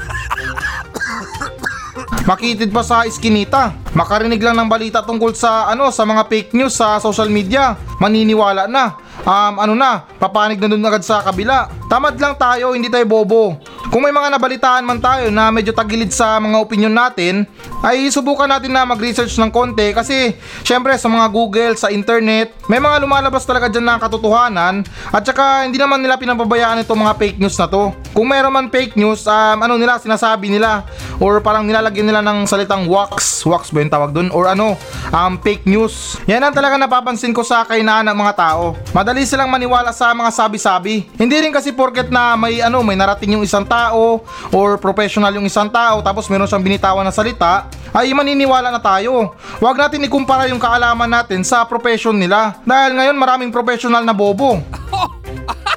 Makitid 2.30 2.70
pa 2.70 2.86
sa 2.86 3.02
iskinita. 3.02 3.74
Makarinig 3.90 4.38
lang 4.38 4.54
ng 4.54 4.70
balita 4.70 5.02
tungkol 5.02 5.34
sa 5.34 5.66
ano 5.66 5.90
sa 5.90 6.06
mga 6.06 6.30
fake 6.30 6.54
news 6.54 6.78
sa 6.78 7.02
social 7.02 7.26
media. 7.26 7.74
Maniniwala 7.98 8.70
na. 8.70 8.94
Um, 9.26 9.58
ano 9.58 9.74
na, 9.74 10.06
papanig 10.16 10.62
na 10.62 10.70
dun 10.70 10.86
agad 10.86 11.02
sa 11.02 11.26
kabila. 11.26 11.66
Tamad 11.90 12.16
lang 12.22 12.38
tayo, 12.38 12.72
hindi 12.72 12.86
tayo 12.86 13.02
bobo. 13.04 13.58
Kung 13.90 14.06
may 14.06 14.14
mga 14.14 14.30
nabalitaan 14.30 14.86
man 14.86 15.02
tayo 15.02 15.28
na 15.34 15.50
medyo 15.50 15.74
tagilid 15.74 16.14
sa 16.14 16.38
mga 16.38 16.56
opinion 16.62 16.94
natin, 16.94 17.42
ay 17.82 18.06
subukan 18.08 18.46
natin 18.46 18.70
na 18.70 18.86
mag-research 18.86 19.34
ng 19.40 19.50
konti 19.50 19.90
kasi 19.90 20.38
syempre 20.62 20.94
sa 20.94 21.10
mga 21.10 21.26
Google, 21.34 21.74
sa 21.74 21.90
internet, 21.90 22.54
may 22.70 22.78
mga 22.78 23.02
lumalabas 23.02 23.42
talaga 23.42 23.66
dyan 23.66 23.90
na 23.90 23.98
katotohanan 23.98 24.86
at 25.10 25.22
saka 25.26 25.66
hindi 25.66 25.76
naman 25.76 25.98
nila 25.98 26.14
pinababayaan 26.14 26.86
itong 26.86 27.02
mga 27.02 27.16
fake 27.18 27.38
news 27.42 27.58
na 27.58 27.66
to. 27.66 27.90
Kung 28.14 28.30
meron 28.30 28.54
man 28.54 28.70
fake 28.70 28.94
news, 28.94 29.26
um, 29.26 29.58
ano 29.58 29.74
nila, 29.74 29.98
sinasabi 29.98 30.54
nila 30.54 30.86
or 31.20 31.38
parang 31.44 31.68
nilalagyan 31.68 32.08
nila 32.08 32.24
ng 32.24 32.48
salitang 32.48 32.88
wax, 32.88 33.44
wax 33.44 33.68
ba 33.70 33.84
yung 33.84 33.92
tawag 33.92 34.10
dun? 34.10 34.28
Or 34.32 34.48
ano, 34.48 34.74
um, 35.12 35.36
fake 35.38 35.68
news. 35.68 36.16
Yan 36.24 36.40
ang 36.40 36.56
talaga 36.56 36.80
napapansin 36.80 37.36
ko 37.36 37.44
sa 37.44 37.62
kainaan 37.68 38.08
ng 38.08 38.16
mga 38.16 38.34
tao. 38.34 38.74
Madali 38.96 39.22
silang 39.28 39.52
maniwala 39.52 39.92
sa 39.92 40.10
mga 40.16 40.32
sabi-sabi. 40.32 41.06
Hindi 41.20 41.36
rin 41.38 41.52
kasi 41.52 41.70
porket 41.76 42.08
na 42.08 42.34
may 42.34 42.64
ano, 42.64 42.80
may 42.80 42.96
narating 42.96 43.36
yung 43.36 43.44
isang 43.44 43.68
tao 43.68 44.24
or 44.50 44.80
professional 44.80 45.30
yung 45.36 45.46
isang 45.46 45.68
tao 45.68 46.00
tapos 46.00 46.26
meron 46.32 46.48
siyang 46.48 46.64
binitawan 46.64 47.04
na 47.04 47.12
salita, 47.12 47.68
ay 47.92 48.14
maniniwala 48.16 48.72
na 48.72 48.80
tayo. 48.80 49.34
Huwag 49.60 49.76
natin 49.76 50.06
ikumpara 50.06 50.48
yung 50.48 50.62
kaalaman 50.62 51.10
natin 51.10 51.44
sa 51.44 51.66
profession 51.68 52.16
nila. 52.16 52.58
Dahil 52.64 52.96
ngayon 52.96 53.16
maraming 53.18 53.50
professional 53.52 54.02
na 54.06 54.14
bobo. 54.16 54.56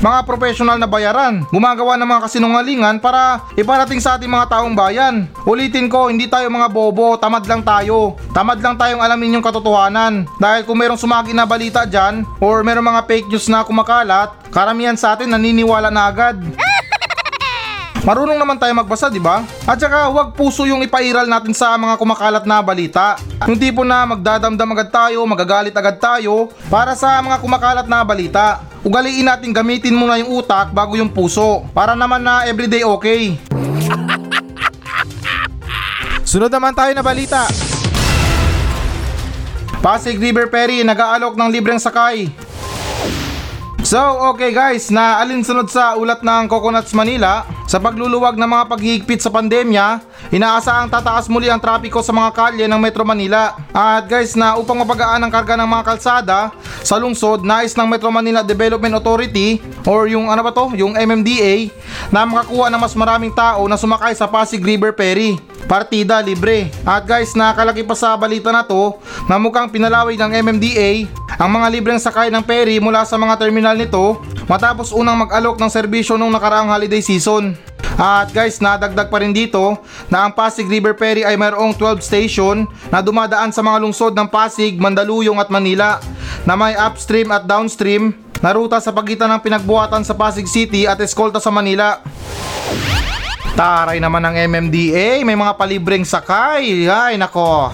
mga 0.00 0.24
professional 0.24 0.80
na 0.80 0.88
bayaran, 0.88 1.44
gumagawa 1.52 2.00
ng 2.00 2.08
mga 2.08 2.24
kasinungalingan 2.24 2.96
para 3.04 3.44
iparating 3.52 4.00
sa 4.00 4.16
ating 4.16 4.32
mga 4.32 4.48
taong 4.48 4.72
bayan. 4.72 5.28
Ulitin 5.44 5.92
ko, 5.92 6.08
hindi 6.08 6.24
tayo 6.24 6.48
mga 6.48 6.72
bobo, 6.72 7.20
tamad 7.20 7.44
lang 7.44 7.60
tayo. 7.60 8.16
Tamad 8.32 8.64
lang 8.64 8.80
tayong 8.80 9.04
alamin 9.04 9.36
yung 9.36 9.44
katotohanan. 9.44 10.24
Dahil 10.40 10.64
kung 10.64 10.80
merong 10.80 10.96
sumagi 10.96 11.36
na 11.36 11.44
balita 11.44 11.84
dyan, 11.84 12.24
or 12.40 12.64
merong 12.64 12.88
mga 12.88 13.04
fake 13.04 13.28
news 13.28 13.52
na 13.52 13.60
kumakalat, 13.60 14.32
karamihan 14.48 14.96
sa 14.96 15.12
atin 15.12 15.36
naniniwala 15.36 15.92
na 15.92 16.08
agad. 16.08 16.40
Marunong 18.00 18.40
naman 18.40 18.56
tayo 18.56 18.72
magbasa, 18.72 19.12
di 19.12 19.20
ba? 19.20 19.44
At 19.68 19.76
saka 19.76 20.08
huwag 20.08 20.32
puso 20.32 20.64
yung 20.64 20.80
ipairal 20.80 21.28
natin 21.28 21.52
sa 21.52 21.76
mga 21.76 22.00
kumakalat 22.00 22.48
na 22.48 22.64
balita. 22.64 23.20
Yung 23.44 23.60
tipo 23.60 23.84
na 23.84 24.08
magdadamdam 24.08 24.72
agad 24.72 24.88
tayo, 24.88 25.20
magagalit 25.28 25.76
agad 25.76 26.00
tayo 26.00 26.48
para 26.72 26.96
sa 26.96 27.20
mga 27.20 27.36
kumakalat 27.44 27.84
na 27.84 28.00
balita. 28.00 28.64
Ugaliin 28.80 29.28
natin 29.28 29.52
gamitin 29.52 29.92
muna 29.92 30.16
yung 30.16 30.32
utak 30.40 30.72
bago 30.72 30.96
yung 30.96 31.12
puso 31.12 31.60
para 31.76 31.92
naman 31.92 32.24
na 32.24 32.48
everyday 32.48 32.80
okay. 32.88 33.36
Sunod 36.30 36.48
naman 36.48 36.72
tayo 36.72 36.96
na 36.96 37.04
balita. 37.04 37.44
Pasig 39.84 40.16
River 40.16 40.48
Ferry 40.48 40.80
nag-aalok 40.80 41.36
ng 41.36 41.48
libreng 41.52 41.80
sakay. 41.80 42.32
So, 43.90 43.98
okay 44.30 44.54
guys, 44.54 44.86
na 44.86 45.18
alinsunod 45.18 45.66
sa 45.66 45.98
ulat 45.98 46.22
ng 46.22 46.46
Coconuts 46.46 46.94
Manila, 46.94 47.42
sa 47.66 47.82
pagluluwag 47.82 48.38
ng 48.38 48.46
mga 48.46 48.64
paghihigpit 48.70 49.18
sa 49.18 49.34
pandemya, 49.34 49.98
inaasahang 50.30 50.88
tataas 50.90 51.26
muli 51.26 51.50
ang 51.50 51.58
trapiko 51.58 52.00
sa 52.00 52.14
mga 52.14 52.30
kalye 52.32 52.66
ng 52.70 52.80
Metro 52.80 53.02
Manila. 53.02 53.58
At 53.74 54.06
guys, 54.06 54.38
na 54.38 54.56
upang 54.56 54.78
mapagaan 54.78 55.22
ang 55.22 55.30
karga 55.30 55.58
ng 55.58 55.68
mga 55.68 55.84
kalsada 55.86 56.54
sa 56.80 56.96
lungsod, 56.96 57.42
nais 57.42 57.74
ng 57.74 57.86
Metro 57.86 58.08
Manila 58.08 58.40
Development 58.46 58.96
Authority 58.96 59.60
or 59.84 60.06
yung 60.06 60.30
ano 60.30 60.40
ba 60.40 60.54
to, 60.54 60.72
yung 60.78 60.94
MMDA, 60.94 61.68
na 62.08 62.24
makakuha 62.24 62.70
ng 62.72 62.80
mas 62.80 62.94
maraming 62.94 63.34
tao 63.34 63.66
na 63.66 63.76
sumakay 63.76 64.14
sa 64.14 64.30
Pasig 64.30 64.62
River 64.62 64.94
Ferry 64.96 65.38
partida 65.70 66.18
libre. 66.18 66.66
At 66.82 67.06
guys, 67.06 67.30
nakalaki 67.38 67.86
pa 67.86 67.94
sa 67.94 68.18
balita 68.18 68.50
na 68.50 68.66
to 68.66 68.98
na 69.30 69.38
mukhang 69.38 69.70
pinalaway 69.70 70.18
ng 70.18 70.34
MMDA 70.42 71.06
ang 71.38 71.50
mga 71.56 71.66
libreng 71.70 72.02
sakay 72.02 72.28
ng 72.28 72.42
ferry 72.42 72.82
mula 72.82 73.06
sa 73.06 73.14
mga 73.14 73.38
terminal 73.38 73.78
nito 73.78 74.18
matapos 74.50 74.90
unang 74.90 75.24
mag-alok 75.24 75.56
ng 75.62 75.70
serbisyo 75.70 76.18
nung 76.18 76.34
nakaraang 76.34 76.68
holiday 76.68 76.98
season. 76.98 77.54
At 78.00 78.32
guys, 78.32 78.64
nadagdag 78.64 79.12
pa 79.12 79.20
rin 79.20 79.28
dito 79.28 79.76
na 80.08 80.24
ang 80.24 80.32
Pasig 80.32 80.64
River 80.64 80.96
Ferry 80.96 81.20
ay 81.20 81.36
mayroong 81.36 81.76
12 81.76 82.00
station 82.00 82.64
na 82.88 83.04
dumadaan 83.04 83.52
sa 83.52 83.60
mga 83.60 83.76
lungsod 83.76 84.16
ng 84.16 84.24
Pasig, 84.24 84.80
Mandaluyong 84.80 85.36
at 85.36 85.52
Manila 85.52 86.00
na 86.48 86.56
may 86.56 86.72
upstream 86.80 87.28
at 87.28 87.44
downstream 87.44 88.16
na 88.40 88.56
ruta 88.56 88.80
sa 88.80 88.88
pagitan 88.88 89.28
ng 89.28 89.44
pinagbuhatan 89.44 90.00
sa 90.00 90.16
Pasig 90.16 90.48
City 90.48 90.88
at 90.88 90.96
eskolta 90.96 91.44
sa 91.44 91.52
Manila. 91.52 92.00
Taray 93.52 94.00
naman 94.00 94.24
ng 94.32 94.48
MMDA, 94.48 95.20
may 95.20 95.36
mga 95.36 95.60
palibreng 95.60 96.08
sakay. 96.08 96.88
Ay, 96.88 97.20
nako. 97.20 97.68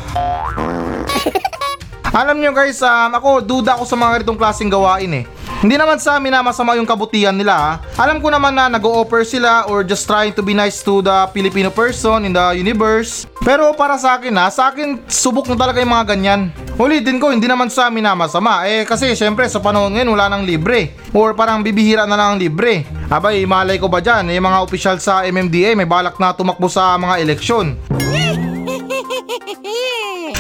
Alam 2.18 2.42
nyo 2.42 2.50
guys, 2.50 2.82
um, 2.82 3.14
ako 3.14 3.46
duda 3.46 3.78
ako 3.78 3.86
sa 3.86 3.94
mga 3.94 4.10
ganitong 4.18 4.40
klaseng 4.42 4.74
gawain 4.74 5.22
eh. 5.22 5.35
Hindi 5.56 5.80
naman 5.80 5.96
sa 5.96 6.20
amin 6.20 6.36
na 6.36 6.44
masama 6.44 6.76
yung 6.76 6.84
kabutihan 6.84 7.32
nila 7.32 7.56
ha. 7.56 7.72
Alam 7.96 8.20
ko 8.20 8.28
naman 8.28 8.52
na 8.52 8.68
nag-o-offer 8.68 9.24
sila 9.24 9.64
or 9.72 9.80
just 9.80 10.04
trying 10.04 10.28
to 10.36 10.44
be 10.44 10.52
nice 10.52 10.84
to 10.84 11.00
the 11.00 11.24
Filipino 11.32 11.72
person 11.72 12.28
in 12.28 12.36
the 12.36 12.60
universe. 12.60 13.24
Pero 13.40 13.72
para 13.72 13.96
sa 13.96 14.20
akin 14.20 14.36
ha, 14.36 14.52
sa 14.52 14.68
akin 14.68 15.08
subok 15.08 15.48
na 15.48 15.56
talaga 15.56 15.80
yung 15.80 15.96
mga 15.96 16.12
ganyan. 16.12 16.40
Ulitin 16.76 17.16
ko, 17.16 17.32
hindi 17.32 17.48
naman 17.48 17.72
sa 17.72 17.88
amin 17.88 18.04
na 18.04 18.12
masama. 18.12 18.68
Eh 18.68 18.84
kasi 18.84 19.16
syempre 19.16 19.48
sa 19.48 19.56
panahon 19.56 19.96
ngayon 19.96 20.12
wala 20.12 20.28
nang 20.28 20.44
libre. 20.44 20.92
Or 21.16 21.32
parang 21.32 21.64
bibihira 21.64 22.04
na 22.04 22.20
lang 22.20 22.36
ang 22.36 22.40
libre. 22.40 22.84
Abay, 23.08 23.48
malay 23.48 23.80
ko 23.80 23.88
ba 23.88 24.04
dyan, 24.04 24.28
eh 24.28 24.36
mga 24.36 24.60
opisyal 24.60 25.00
sa 25.00 25.24
MMDA 25.24 25.72
may 25.72 25.88
balak 25.88 26.20
na 26.20 26.36
tumakbo 26.36 26.68
sa 26.68 27.00
mga 27.00 27.24
eleksyon 27.24 27.80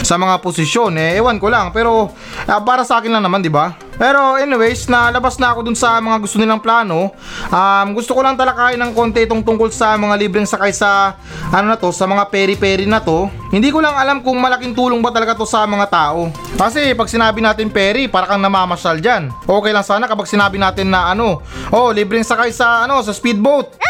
sa 0.06 0.14
mga 0.14 0.38
posisyon 0.38 0.94
eh 1.02 1.18
ewan 1.18 1.42
ko 1.42 1.50
lang 1.50 1.74
pero 1.74 2.14
uh, 2.46 2.60
para 2.62 2.86
sa 2.86 3.02
akin 3.02 3.10
lang 3.10 3.26
naman 3.26 3.42
di 3.42 3.50
ba 3.50 3.74
pero 3.96 4.36
anyways 4.36 4.88
nalabas 4.88 5.40
na 5.40 5.52
ako 5.52 5.66
dun 5.66 5.76
sa 5.76 6.00
mga 6.00 6.20
gusto 6.20 6.36
nilang 6.36 6.60
plano. 6.60 7.12
Um, 7.48 7.96
gusto 7.96 8.12
ko 8.12 8.20
lang 8.20 8.36
talakayin 8.36 8.80
ng 8.80 8.92
konti 8.92 9.24
itong 9.24 9.42
tungkol 9.44 9.72
sa 9.72 9.96
mga 9.96 10.14
libreng 10.20 10.48
sakay 10.48 10.72
sa 10.72 11.16
ano 11.48 11.72
na 11.72 11.76
to 11.80 11.88
sa 11.92 12.04
mga 12.04 12.28
peri-peri 12.28 12.84
na 12.84 13.00
to. 13.00 13.28
Hindi 13.50 13.72
ko 13.72 13.80
lang 13.80 13.96
alam 13.96 14.20
kung 14.20 14.36
malaking 14.36 14.76
tulong 14.76 15.00
ba 15.00 15.08
talaga 15.10 15.34
to 15.34 15.48
sa 15.48 15.64
mga 15.64 15.88
tao. 15.88 16.28
Kasi 16.60 16.92
pag 16.92 17.08
sinabi 17.08 17.40
natin 17.40 17.72
peri 17.72 18.08
para 18.08 18.28
kang 18.28 18.40
namamasyal 18.40 19.00
dyan. 19.00 19.32
Okay 19.44 19.72
lang 19.72 19.84
sana 19.84 20.04
kapag 20.04 20.28
sinabi 20.28 20.60
natin 20.60 20.92
na 20.92 21.16
ano 21.16 21.40
oh 21.72 21.88
libreng 21.90 22.24
sakay 22.24 22.52
sa 22.52 22.84
ano 22.84 23.00
sa 23.00 23.16
speedboat. 23.16 23.74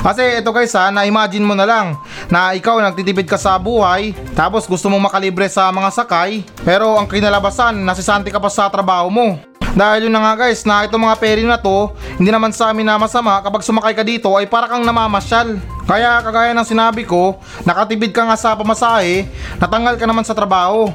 Kasi 0.00 0.40
ito 0.40 0.48
guys 0.48 0.72
ha, 0.72 0.88
na-imagine 0.88 1.44
mo 1.44 1.52
na 1.52 1.68
lang 1.68 1.92
na 2.30 2.54
ikaw 2.54 2.78
nagtitipid 2.78 3.26
ka 3.26 3.36
sa 3.36 3.58
buhay 3.58 4.14
tapos 4.32 4.64
gusto 4.64 4.86
mong 4.86 5.10
makalibre 5.10 5.50
sa 5.50 5.68
mga 5.68 5.90
sakay 5.90 6.46
pero 6.62 6.96
ang 6.96 7.10
kinalabasan 7.10 7.74
nasisante 7.82 8.30
ka 8.30 8.38
pa 8.38 8.48
sa 8.48 8.70
trabaho 8.70 9.10
mo. 9.10 9.36
Dahil 9.70 10.10
yun 10.10 10.14
na 10.14 10.18
nga 10.18 10.34
guys 10.46 10.66
na 10.66 10.82
itong 10.82 10.98
mga 10.98 11.18
peri 11.18 11.46
na 11.46 11.58
to 11.58 11.94
hindi 12.18 12.30
naman 12.30 12.50
sa 12.50 12.74
amin 12.74 12.86
na 12.86 12.98
masama 12.98 13.38
kapag 13.42 13.62
sumakay 13.62 13.94
ka 13.94 14.02
dito 14.06 14.30
ay 14.38 14.46
para 14.46 14.70
kang 14.70 14.86
namamasyal. 14.86 15.58
Kaya 15.90 16.22
kagaya 16.22 16.54
ng 16.54 16.66
sinabi 16.66 17.02
ko, 17.02 17.34
nakatipid 17.66 18.14
ka 18.14 18.22
nga 18.22 18.38
sa 18.38 18.54
pamasahe, 18.54 19.26
natanggal 19.58 19.98
ka 19.98 20.06
naman 20.06 20.22
sa 20.22 20.38
trabaho. 20.38 20.94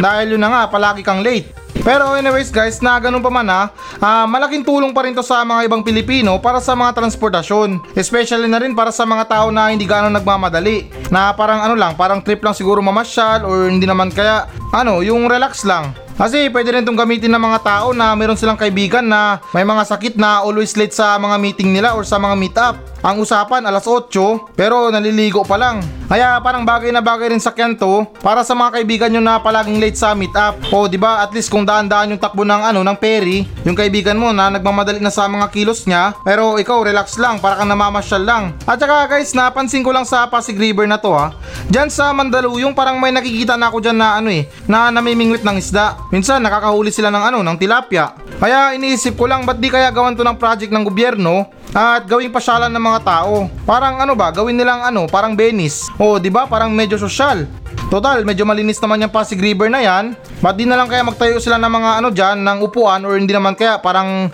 Dahil 0.00 0.32
yun 0.32 0.40
na 0.40 0.48
nga, 0.48 0.62
palagi 0.72 1.04
kang 1.04 1.20
late. 1.20 1.59
Pero 1.80 2.12
anyways 2.12 2.52
guys, 2.52 2.78
na 2.84 3.00
ganun 3.00 3.24
pa 3.24 3.32
man 3.32 3.48
ha, 3.48 3.62
uh, 3.98 4.26
malaking 4.28 4.60
tulong 4.60 4.92
pa 4.92 5.04
rin 5.04 5.16
to 5.16 5.24
sa 5.24 5.40
mga 5.42 5.64
ibang 5.64 5.80
Pilipino 5.80 6.36
para 6.36 6.60
sa 6.60 6.76
mga 6.76 6.92
transportasyon. 6.92 7.96
Especially 7.96 8.46
na 8.46 8.60
rin 8.60 8.76
para 8.76 8.92
sa 8.92 9.08
mga 9.08 9.24
tao 9.26 9.46
na 9.48 9.72
hindi 9.72 9.88
gano'ng 9.88 10.12
nagmamadali. 10.12 10.92
Na 11.08 11.32
parang 11.32 11.64
ano 11.64 11.74
lang, 11.74 11.96
parang 11.96 12.20
trip 12.20 12.44
lang 12.44 12.52
siguro 12.52 12.84
mamasyal 12.84 13.48
or 13.48 13.72
hindi 13.72 13.88
naman 13.88 14.12
kaya, 14.12 14.44
ano, 14.76 15.00
yung 15.00 15.24
relax 15.26 15.64
lang. 15.64 15.96
Kasi 16.20 16.52
pwede 16.52 16.76
rin 16.76 16.84
itong 16.84 17.00
gamitin 17.00 17.32
ng 17.32 17.40
mga 17.40 17.58
tao 17.64 17.96
na 17.96 18.12
meron 18.12 18.36
silang 18.36 18.60
kaibigan 18.60 19.00
na 19.00 19.40
may 19.56 19.64
mga 19.64 19.88
sakit 19.88 20.20
na 20.20 20.44
always 20.44 20.76
late 20.76 20.92
sa 20.92 21.16
mga 21.16 21.40
meeting 21.40 21.72
nila 21.72 21.96
or 21.96 22.04
sa 22.04 22.20
mga 22.20 22.36
meetup. 22.36 22.76
Ang 23.00 23.16
usapan 23.20 23.64
alas 23.64 23.88
8 23.88 24.56
pero 24.56 24.92
naliligo 24.92 25.44
pa 25.44 25.56
lang. 25.56 25.80
Kaya 26.10 26.42
parang 26.42 26.66
bagay 26.66 26.90
na 26.90 26.98
bagay 26.98 27.30
rin 27.30 27.38
sa 27.38 27.54
to 27.54 28.02
para 28.18 28.42
sa 28.42 28.50
mga 28.50 28.82
kaibigan 28.82 29.10
nyo 29.14 29.22
na 29.22 29.38
palaging 29.38 29.78
late 29.78 29.94
sa 29.94 30.10
meet 30.10 30.34
up. 30.34 30.58
O 30.74 30.90
di 30.90 30.98
ba 30.98 31.22
at 31.22 31.30
least 31.30 31.54
kung 31.54 31.62
daan-daan 31.62 32.10
yung 32.10 32.18
takbo 32.18 32.42
ng 32.42 32.66
ano 32.66 32.82
ng 32.82 32.98
Perry, 32.98 33.46
yung 33.62 33.78
kaibigan 33.78 34.18
mo 34.18 34.34
na 34.34 34.50
nagmamadali 34.50 34.98
na 34.98 35.14
sa 35.14 35.30
mga 35.30 35.46
kilos 35.54 35.86
niya, 35.86 36.10
pero 36.26 36.58
ikaw 36.58 36.82
relax 36.82 37.14
lang 37.14 37.38
para 37.38 37.62
kang 37.62 37.70
namamasyal 37.70 38.26
lang. 38.26 38.44
At 38.66 38.82
saka 38.82 39.06
guys, 39.06 39.30
napansin 39.38 39.86
ko 39.86 39.94
lang 39.94 40.02
sa 40.02 40.26
Pasig 40.26 40.58
River 40.58 40.90
na 40.90 40.98
to 40.98 41.14
ha. 41.14 41.30
Diyan 41.70 41.94
sa 41.94 42.10
Mandaluyong 42.10 42.74
parang 42.74 42.98
may 42.98 43.14
nakikita 43.14 43.54
na 43.54 43.70
ako 43.70 43.78
diyan 43.78 43.98
na 44.02 44.18
ano 44.18 44.34
eh, 44.34 44.50
na 44.66 44.90
namimingwit 44.90 45.46
ng 45.46 45.62
isda. 45.62 45.94
Minsan 46.10 46.42
nakakahuli 46.42 46.90
sila 46.90 47.14
ng 47.14 47.22
ano, 47.22 47.38
ng 47.46 47.54
tilapia. 47.54 48.18
Kaya 48.42 48.74
iniisip 48.74 49.14
ko 49.14 49.30
lang 49.30 49.46
ba't 49.46 49.62
di 49.62 49.70
kaya 49.70 49.94
gawan 49.94 50.18
to 50.18 50.26
ng 50.26 50.34
project 50.34 50.74
ng 50.74 50.82
gobyerno 50.82 51.46
at 51.70 52.02
gawing 52.10 52.34
pasyalan 52.34 52.72
ng 52.74 52.82
mga 52.82 52.89
tao. 52.98 53.46
Parang 53.62 54.02
ano 54.02 54.18
ba, 54.18 54.34
gawin 54.34 54.58
nilang 54.58 54.82
ano, 54.82 55.06
parang 55.06 55.38
Venice. 55.38 55.86
O, 56.02 56.18
di 56.18 56.32
ba? 56.32 56.50
Parang 56.50 56.74
medyo 56.74 56.98
sosyal. 56.98 57.46
Total, 57.90 58.22
medyo 58.22 58.46
malinis 58.46 58.78
naman 58.78 59.02
yung 59.02 59.10
Pasig 59.10 59.38
River 59.38 59.66
na 59.66 59.82
yan. 59.82 60.14
Ba't 60.38 60.54
di 60.54 60.62
na 60.62 60.78
lang 60.78 60.86
kaya 60.86 61.02
magtayo 61.02 61.42
sila 61.42 61.58
ng 61.58 61.72
mga 61.74 61.90
ano 61.98 62.08
dyan, 62.14 62.38
ng 62.42 62.58
upuan 62.62 63.02
or 63.02 63.18
hindi 63.18 63.34
naman 63.34 63.58
kaya 63.58 63.82
parang 63.82 64.30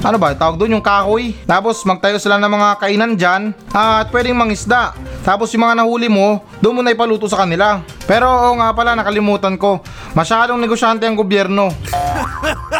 ano 0.00 0.16
ba, 0.16 0.30
tawag 0.32 0.56
doon 0.56 0.78
yung 0.78 0.84
kahoy. 0.84 1.34
Tapos 1.42 1.82
magtayo 1.82 2.22
sila 2.22 2.38
ng 2.38 2.50
mga 2.50 2.68
kainan 2.78 3.12
dyan 3.18 3.42
at 3.74 4.08
pwedeng 4.14 4.38
mangisda. 4.38 4.94
Tapos 5.26 5.50
yung 5.52 5.66
mga 5.66 5.82
nahuli 5.82 6.06
mo, 6.06 6.38
doon 6.62 6.80
mo 6.80 6.82
na 6.86 6.94
ipaluto 6.94 7.26
sa 7.26 7.42
kanila. 7.42 7.82
Pero 8.06 8.30
oo 8.30 8.56
nga 8.56 8.72
pala, 8.72 8.94
nakalimutan 8.94 9.58
ko. 9.58 9.82
Masyadong 10.14 10.62
negosyante 10.62 11.02
ang 11.04 11.18
gobyerno. 11.18 11.68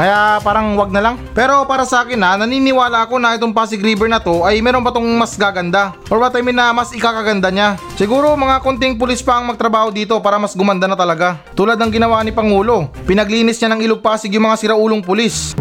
Kaya 0.00 0.40
parang 0.40 0.80
wag 0.80 0.88
na 0.88 1.04
lang. 1.04 1.20
Pero 1.36 1.68
para 1.68 1.84
sa 1.84 2.00
akin 2.00 2.16
na, 2.16 2.32
naniniwala 2.40 3.04
ako 3.04 3.20
na 3.20 3.36
itong 3.36 3.52
Pasig 3.52 3.84
River 3.84 4.08
na 4.08 4.16
to 4.16 4.48
ay 4.48 4.64
meron 4.64 4.80
pa 4.80 4.96
tong 4.96 5.04
mas 5.04 5.36
gaganda. 5.36 5.92
Or 6.08 6.16
what 6.16 6.32
I 6.32 6.40
mean 6.40 6.56
na 6.56 6.72
mas 6.72 6.96
ikakaganda 6.96 7.52
niya. 7.52 7.76
Siguro 8.00 8.32
mga 8.32 8.64
konting 8.64 8.96
pulis 8.96 9.20
pa 9.20 9.36
ang 9.36 9.52
magtrabaho 9.52 9.92
dito 9.92 10.16
para 10.24 10.40
mas 10.40 10.56
gumanda 10.56 10.88
na 10.88 10.96
talaga. 10.96 11.36
Tulad 11.52 11.76
ng 11.76 11.92
ginawa 11.92 12.24
ni 12.24 12.32
Pangulo. 12.32 12.88
Pinaglinis 13.04 13.60
niya 13.60 13.76
ng 13.76 13.84
ilog 13.84 14.00
Pasig 14.00 14.32
yung 14.32 14.48
mga 14.48 14.56
siraulong 14.56 15.04
pulis. 15.04 15.52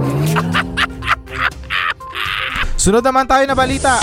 Sunod 2.80 3.04
naman 3.04 3.28
tayo 3.28 3.44
na 3.44 3.60
balita. 3.60 4.00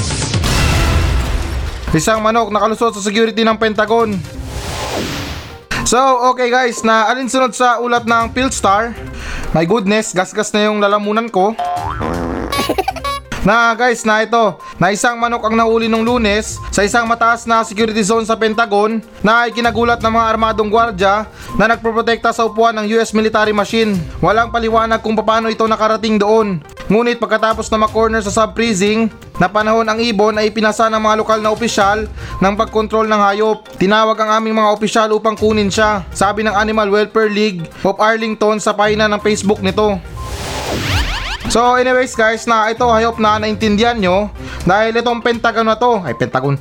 Isang 1.97 2.21
manok 2.21 2.53
nakalusot 2.53 2.93
sa 2.93 3.01
security 3.01 3.41
ng 3.41 3.57
Pentagon. 3.57 4.13
So, 5.89 6.29
okay 6.29 6.53
guys, 6.53 6.85
na 6.85 7.09
alinsunod 7.09 7.57
sa 7.57 7.81
ulat 7.81 8.05
ng 8.05 8.37
Philstar. 8.37 8.93
My 9.57 9.65
goodness, 9.65 10.13
gasgas 10.13 10.53
na 10.53 10.69
yung 10.69 10.85
lalamunan 10.85 11.33
ko. 11.33 11.57
Na 13.41 13.73
guys, 13.73 14.05
na 14.05 14.21
ito, 14.21 14.61
na 14.77 14.93
isang 14.93 15.17
manok 15.17 15.49
ang 15.49 15.57
nahuli 15.57 15.89
nung 15.89 16.05
lunes 16.05 16.61
sa 16.69 16.85
isang 16.85 17.09
mataas 17.09 17.49
na 17.49 17.65
security 17.65 18.05
zone 18.05 18.29
sa 18.29 18.37
Pentagon 18.37 19.01
na 19.25 19.49
ay 19.49 19.57
kinagulat 19.57 19.97
ng 20.05 20.13
mga 20.13 20.29
armadong 20.37 20.69
gwardya 20.69 21.25
na 21.57 21.73
nagproprotekta 21.73 22.37
sa 22.37 22.45
upuan 22.45 22.77
ng 22.77 23.01
US 23.01 23.17
military 23.17 23.57
machine. 23.57 23.97
Walang 24.21 24.53
paliwanag 24.53 25.01
kung 25.01 25.17
paano 25.17 25.49
ito 25.49 25.65
nakarating 25.65 26.21
doon. 26.21 26.61
Ngunit 26.87 27.19
pagkatapos 27.19 27.67
na 27.67 27.83
makorner 27.83 28.23
sa 28.23 28.31
sub-freezing, 28.31 29.11
na 29.37 29.51
panahon 29.51 29.85
ang 29.85 30.01
ibon 30.01 30.39
ay 30.39 30.49
pinasa 30.49 30.89
ng 30.89 31.03
mga 31.03 31.19
lokal 31.21 31.41
na 31.43 31.53
opisyal 31.53 32.09
ng 32.41 32.55
pagkontrol 32.57 33.05
ng 33.05 33.21
hayop. 33.21 33.69
Tinawag 33.77 34.17
ang 34.17 34.41
aming 34.41 34.57
mga 34.57 34.73
opisyal 34.73 35.09
upang 35.13 35.37
kunin 35.37 35.69
siya, 35.69 36.07
sabi 36.15 36.47
ng 36.47 36.55
Animal 36.55 36.89
Welfare 36.89 37.29
League 37.29 37.67
of 37.85 38.01
Arlington 38.01 38.63
sa 38.63 38.73
pahina 38.73 39.11
ng 39.11 39.21
Facebook 39.21 39.61
nito. 39.61 40.01
So 41.47 41.79
anyways 41.79 42.15
guys, 42.19 42.47
na 42.47 42.71
ito 42.71 42.83
hayop 42.87 43.23
na 43.23 43.39
naintindihan 43.39 43.99
nyo 43.99 44.31
dahil 44.67 44.99
itong 44.99 45.23
Pentagon 45.23 45.67
na 45.67 45.79
to, 45.79 46.03
ay 46.03 46.15
Pentagon, 46.19 46.59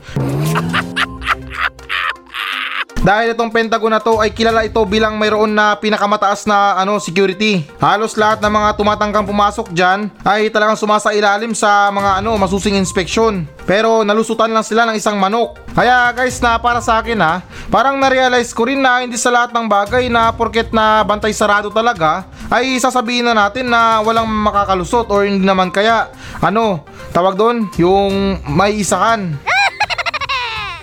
dahil 3.06 3.38
itong 3.38 3.54
Pentagon 3.54 3.94
na 3.94 4.02
to 4.02 4.18
ay 4.18 4.34
kilala 4.34 4.66
ito 4.66 4.82
bilang 4.82 5.14
mayroon 5.22 5.54
na 5.54 5.78
pinakamataas 5.78 6.50
na 6.50 6.74
ano 6.74 6.98
security. 6.98 7.62
Halos 7.78 8.18
lahat 8.18 8.42
ng 8.42 8.50
mga 8.50 8.70
tumatangkang 8.82 9.30
pumasok 9.30 9.70
diyan 9.70 10.10
ay 10.26 10.50
talagang 10.50 10.74
sumasa 10.74 11.14
ilalim 11.14 11.54
sa 11.54 11.94
mga 11.94 12.26
ano 12.26 12.34
masusing 12.34 12.74
inspeksyon. 12.82 13.46
Pero 13.70 14.02
nalusutan 14.02 14.50
lang 14.50 14.66
sila 14.66 14.90
ng 14.90 14.98
isang 14.98 15.22
manok. 15.22 15.54
Kaya 15.78 16.10
guys 16.18 16.42
na 16.42 16.58
para 16.58 16.82
sa 16.82 16.98
akin 16.98 17.22
ha, 17.22 17.46
parang 17.70 18.02
na-realize 18.02 18.50
ko 18.58 18.66
rin 18.66 18.82
na 18.82 19.06
hindi 19.06 19.22
sa 19.22 19.30
lahat 19.30 19.54
ng 19.54 19.70
bagay 19.70 20.10
na 20.10 20.34
porket 20.34 20.74
na 20.74 21.06
bantay 21.06 21.30
sarado 21.30 21.70
talaga 21.70 22.26
ay 22.50 22.82
sasabihin 22.82 23.30
na 23.30 23.38
natin 23.38 23.70
na 23.70 24.02
walang 24.02 24.26
makakalusot 24.26 25.14
or 25.14 25.30
hindi 25.30 25.46
naman 25.46 25.70
kaya 25.70 26.10
ano, 26.42 26.82
tawag 27.14 27.38
doon, 27.38 27.70
yung 27.78 28.42
may 28.50 28.82
isakan. 28.82 29.38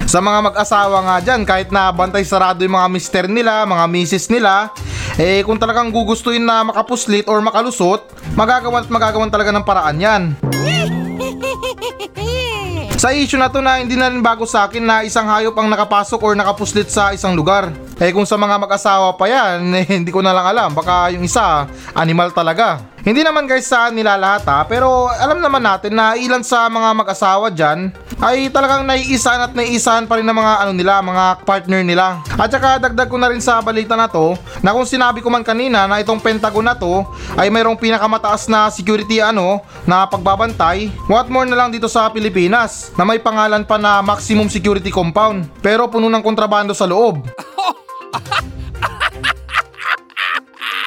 Sa 0.06 0.18
mga 0.18 0.38
mag-asawa 0.50 0.98
nga 1.06 1.16
dyan, 1.22 1.42
kahit 1.46 1.70
na 1.70 1.94
bantay 1.94 2.26
sarado 2.26 2.66
yung 2.66 2.76
mga 2.76 2.88
mister 2.90 3.24
nila, 3.30 3.64
mga 3.64 3.84
misis 3.88 4.26
nila, 4.28 4.74
eh 5.16 5.40
kung 5.46 5.56
talagang 5.56 5.92
gugustuhin 5.92 6.44
na 6.44 6.66
makapuslit 6.66 7.30
or 7.30 7.40
makalusot, 7.40 8.02
magagawan 8.34 8.84
at 8.84 8.90
magagawan 8.90 9.30
talaga 9.30 9.50
ng 9.54 9.66
paraan 9.66 10.02
yan. 10.02 10.22
Sa 13.02 13.10
issue 13.10 13.34
na 13.34 13.50
to 13.50 13.58
na 13.58 13.82
hindi 13.82 13.98
na 13.98 14.06
rin 14.06 14.22
bago 14.22 14.46
sa 14.46 14.70
akin 14.70 14.86
na 14.86 15.02
isang 15.02 15.26
hayop 15.26 15.58
ang 15.58 15.66
nakapasok 15.66 16.22
or 16.22 16.38
nakapuslit 16.38 16.86
sa 16.86 17.10
isang 17.10 17.34
lugar. 17.34 17.74
Eh 18.00 18.10
kung 18.14 18.24
sa 18.24 18.40
mga 18.40 18.56
mag-asawa 18.56 19.16
pa 19.16 19.26
yan, 19.28 19.68
eh, 19.80 19.84
hindi 19.88 20.08
ko 20.08 20.24
na 20.24 20.32
lang 20.32 20.46
alam. 20.48 20.70
Baka 20.72 21.12
yung 21.12 21.26
isa, 21.26 21.66
animal 21.92 22.32
talaga. 22.32 22.92
Hindi 23.02 23.26
naman 23.26 23.50
guys 23.50 23.66
sa 23.66 23.90
nila 23.90 24.14
lahat 24.14 24.46
ha, 24.46 24.62
pero 24.62 25.10
alam 25.10 25.42
naman 25.42 25.58
natin 25.58 25.90
na 25.90 26.14
ilan 26.14 26.38
sa 26.46 26.70
mga 26.70 26.94
mag-asawa 26.94 27.50
dyan 27.50 27.90
ay 28.22 28.46
talagang 28.54 28.86
naiisahan 28.86 29.50
at 29.50 29.52
naiisahan 29.58 30.06
pa 30.06 30.22
rin 30.22 30.26
ng 30.30 30.38
mga 30.38 30.52
ano 30.62 30.70
nila, 30.70 31.02
mga 31.02 31.42
partner 31.42 31.82
nila. 31.82 32.22
At 32.38 32.54
saka 32.54 32.78
dagdag 32.78 33.10
ko 33.10 33.18
na 33.18 33.26
rin 33.26 33.42
sa 33.42 33.58
balita 33.58 33.98
na 33.98 34.06
to, 34.06 34.38
na 34.62 34.70
kung 34.70 34.86
sinabi 34.86 35.18
ko 35.18 35.26
man 35.26 35.42
kanina 35.42 35.90
na 35.90 35.98
itong 35.98 36.22
Pentagon 36.22 36.62
na 36.62 36.78
to 36.78 37.02
ay 37.34 37.50
mayroong 37.50 37.74
pinakamataas 37.74 38.46
na 38.46 38.70
security 38.70 39.18
ano, 39.18 39.58
na 39.82 40.06
pagbabantay, 40.06 40.94
what 41.10 41.26
more 41.26 41.42
na 41.42 41.58
lang 41.58 41.74
dito 41.74 41.90
sa 41.90 42.06
Pilipinas 42.06 42.94
na 42.94 43.02
may 43.02 43.18
pangalan 43.18 43.66
pa 43.66 43.82
na 43.82 43.98
maximum 43.98 44.46
security 44.46 44.94
compound 44.94 45.50
pero 45.58 45.90
puno 45.90 46.06
ng 46.06 46.22
kontrabando 46.22 46.70
sa 46.70 46.86
loob. 46.86 47.26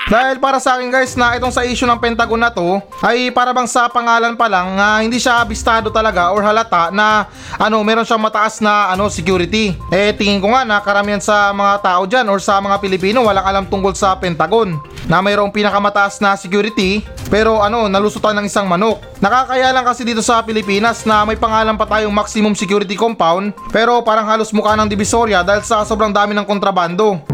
Dahil 0.05 0.38
para 0.38 0.61
sa 0.61 0.77
akin 0.77 0.93
guys 0.93 1.17
na 1.17 1.33
itong 1.33 1.49
sa 1.49 1.65
issue 1.65 1.89
ng 1.89 1.97
Pentagon 1.97 2.38
na 2.38 2.53
to 2.53 2.77
ay 3.01 3.33
para 3.33 3.49
bang 3.49 3.65
sa 3.65 3.89
pangalan 3.89 4.38
pa 4.38 4.45
lang 4.45 4.77
uh, 4.77 5.01
hindi 5.01 5.17
siya 5.17 5.41
abistado 5.41 5.89
talaga 5.89 6.29
or 6.29 6.45
halata 6.45 6.93
na 6.93 7.25
ano 7.57 7.81
meron 7.81 8.05
siyang 8.05 8.21
mataas 8.21 8.61
na 8.61 8.93
ano 8.93 9.09
security. 9.09 9.73
Eh 9.89 10.13
tingin 10.13 10.38
ko 10.38 10.53
nga 10.53 10.61
na 10.61 10.77
karamihan 10.77 11.17
sa 11.17 11.49
mga 11.49 11.81
tao 11.81 12.05
dyan 12.05 12.29
or 12.29 12.38
sa 12.38 12.61
mga 12.61 12.77
Pilipino 12.77 13.25
walang 13.25 13.49
alam 13.49 13.65
tungkol 13.65 13.97
sa 13.97 14.13
Pentagon 14.13 14.77
na 15.09 15.25
mayroong 15.25 15.49
pinakamataas 15.49 16.21
na 16.21 16.38
security 16.38 17.01
pero 17.29 17.61
ano 17.61 17.88
nalusutan 17.89 18.38
ng 18.41 18.45
isang 18.49 18.67
manok. 18.69 19.01
Nakakaya 19.21 19.71
lang 19.73 19.85
kasi 19.85 20.05
dito 20.05 20.21
sa 20.21 20.41
Pilipinas 20.45 21.05
na 21.05 21.25
may 21.25 21.38
pangalan 21.38 21.77
pa 21.77 21.85
tayong 21.89 22.13
maximum 22.13 22.53
security 22.53 22.97
compound 22.97 23.53
pero 23.69 24.01
parang 24.01 24.25
halos 24.27 24.53
mukha 24.53 24.77
ng 24.77 24.89
divisoria 24.89 25.41
dahil 25.41 25.61
sa 25.65 25.85
sobrang 25.85 26.13
dami 26.13 26.33
ng 26.38 26.45
kontrabando 26.45 27.21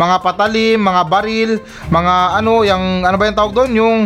mga 0.00 0.16
patalim, 0.24 0.80
mga 0.80 1.02
baril, 1.12 1.50
mga 1.92 2.14
ano, 2.40 2.64
yung 2.64 3.04
ano 3.04 3.16
ba 3.20 3.28
yung 3.28 3.36
tawag 3.36 3.52
doon? 3.52 3.70
Yung 3.76 3.96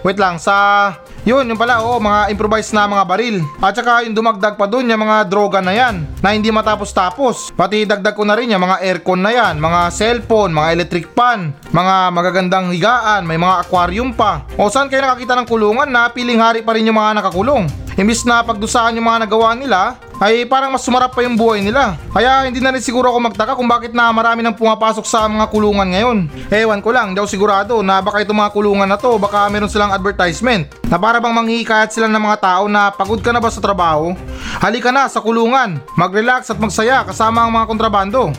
wait 0.00 0.16
lang 0.16 0.40
sa 0.40 0.96
yun, 1.24 1.48
yung 1.48 1.56
pala, 1.56 1.80
oo, 1.80 1.96
mga 1.96 2.28
improvised 2.36 2.76
na 2.76 2.84
mga 2.84 3.04
baril. 3.08 3.36
At 3.64 3.72
saka 3.72 4.04
yung 4.04 4.12
dumagdag 4.12 4.60
pa 4.60 4.68
doon, 4.68 4.92
yung 4.92 5.00
mga 5.00 5.24
droga 5.24 5.64
na 5.64 5.72
yan, 5.72 6.04
na 6.20 6.36
hindi 6.36 6.52
matapos-tapos. 6.52 7.56
Pati 7.56 7.88
dagdag 7.88 8.12
ko 8.12 8.28
na 8.28 8.36
rin 8.36 8.52
yung 8.52 8.60
mga 8.60 8.84
aircon 8.84 9.24
na 9.24 9.32
yan, 9.32 9.56
mga 9.56 9.88
cellphone, 9.88 10.52
mga 10.52 10.68
electric 10.76 11.16
pan, 11.16 11.56
mga 11.72 12.12
magagandang 12.12 12.76
higaan, 12.76 13.24
may 13.24 13.40
mga 13.40 13.64
aquarium 13.64 14.12
pa. 14.12 14.44
O 14.60 14.68
saan 14.68 14.92
kayo 14.92 15.00
nakakita 15.00 15.32
ng 15.40 15.48
kulungan 15.48 15.88
na 15.88 16.12
piling 16.12 16.44
hari 16.44 16.60
pa 16.60 16.76
rin 16.76 16.84
yung 16.84 17.00
mga 17.00 17.24
nakakulong? 17.24 17.64
Imbis 17.96 18.28
na 18.28 18.44
pagdusaan 18.44 19.00
yung 19.00 19.08
mga 19.08 19.24
nagawa 19.24 19.56
nila, 19.56 19.96
ay 20.22 20.46
parang 20.46 20.70
mas 20.70 20.82
sumarap 20.86 21.14
pa 21.14 21.22
yung 21.26 21.34
buhay 21.34 21.64
nila. 21.64 21.98
Kaya 22.14 22.46
hindi 22.46 22.62
na 22.62 22.70
rin 22.70 22.82
siguro 22.82 23.10
ako 23.10 23.18
magtaka 23.30 23.52
kung 23.58 23.66
bakit 23.66 23.90
na 23.90 24.10
marami 24.14 24.42
nang 24.42 24.54
pumapasok 24.54 25.02
sa 25.06 25.26
mga 25.26 25.50
kulungan 25.50 25.88
ngayon. 25.90 26.18
Ewan 26.50 26.80
ko 26.82 26.94
lang, 26.94 27.16
daw 27.16 27.26
sigurado 27.26 27.82
na 27.82 27.98
baka 27.98 28.22
itong 28.22 28.38
mga 28.38 28.54
kulungan 28.54 28.88
na 28.88 28.98
to, 28.98 29.18
baka 29.18 29.50
meron 29.50 29.70
silang 29.70 29.90
advertisement 29.90 30.70
na 30.86 30.96
para 31.00 31.18
bang 31.18 31.34
manghihikayat 31.34 31.90
sila 31.90 32.06
ng 32.06 32.22
mga 32.22 32.38
tao 32.40 32.64
na 32.70 32.94
pagod 32.94 33.18
ka 33.18 33.34
na 33.34 33.42
ba 33.42 33.50
sa 33.50 33.58
trabaho? 33.62 34.14
Halika 34.62 34.94
na 34.94 35.10
sa 35.10 35.18
kulungan, 35.18 35.82
mag-relax 35.98 36.48
at 36.50 36.58
magsaya 36.60 37.02
kasama 37.02 37.42
ang 37.42 37.52
mga 37.52 37.66
kontrabando. 37.66 38.30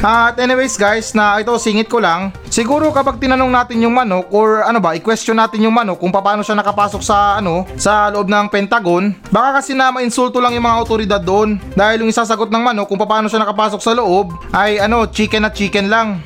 At 0.00 0.40
anyways 0.40 0.80
guys, 0.80 1.12
na 1.12 1.36
ito 1.44 1.52
singit 1.60 1.84
ko 1.84 2.00
lang. 2.00 2.32
Siguro 2.48 2.88
kapag 2.88 3.20
tinanong 3.20 3.52
natin 3.52 3.84
yung 3.84 3.92
manok 3.92 4.32
or 4.32 4.64
ano 4.64 4.80
ba, 4.80 4.96
i-question 4.96 5.36
natin 5.36 5.68
yung 5.68 5.76
manok 5.76 6.00
kung 6.00 6.08
paano 6.08 6.40
siya 6.40 6.56
nakapasok 6.56 7.04
sa 7.04 7.36
ano, 7.36 7.68
sa 7.76 8.08
loob 8.08 8.32
ng 8.32 8.48
Pentagon, 8.48 9.12
baka 9.28 9.60
kasi 9.60 9.76
na 9.76 9.92
mainsulto 9.92 10.40
lang 10.40 10.56
yung 10.56 10.64
mga 10.64 10.80
otoridad 10.80 11.20
doon 11.20 11.60
dahil 11.76 12.00
yung 12.00 12.08
isasagot 12.08 12.48
ng 12.48 12.64
manok 12.64 12.88
kung 12.88 12.96
paano 12.96 13.28
siya 13.28 13.44
nakapasok 13.44 13.80
sa 13.84 13.92
loob 13.92 14.32
ay 14.56 14.80
ano, 14.80 15.04
chicken 15.04 15.44
at 15.44 15.52
chicken 15.52 15.92
lang. 15.92 16.24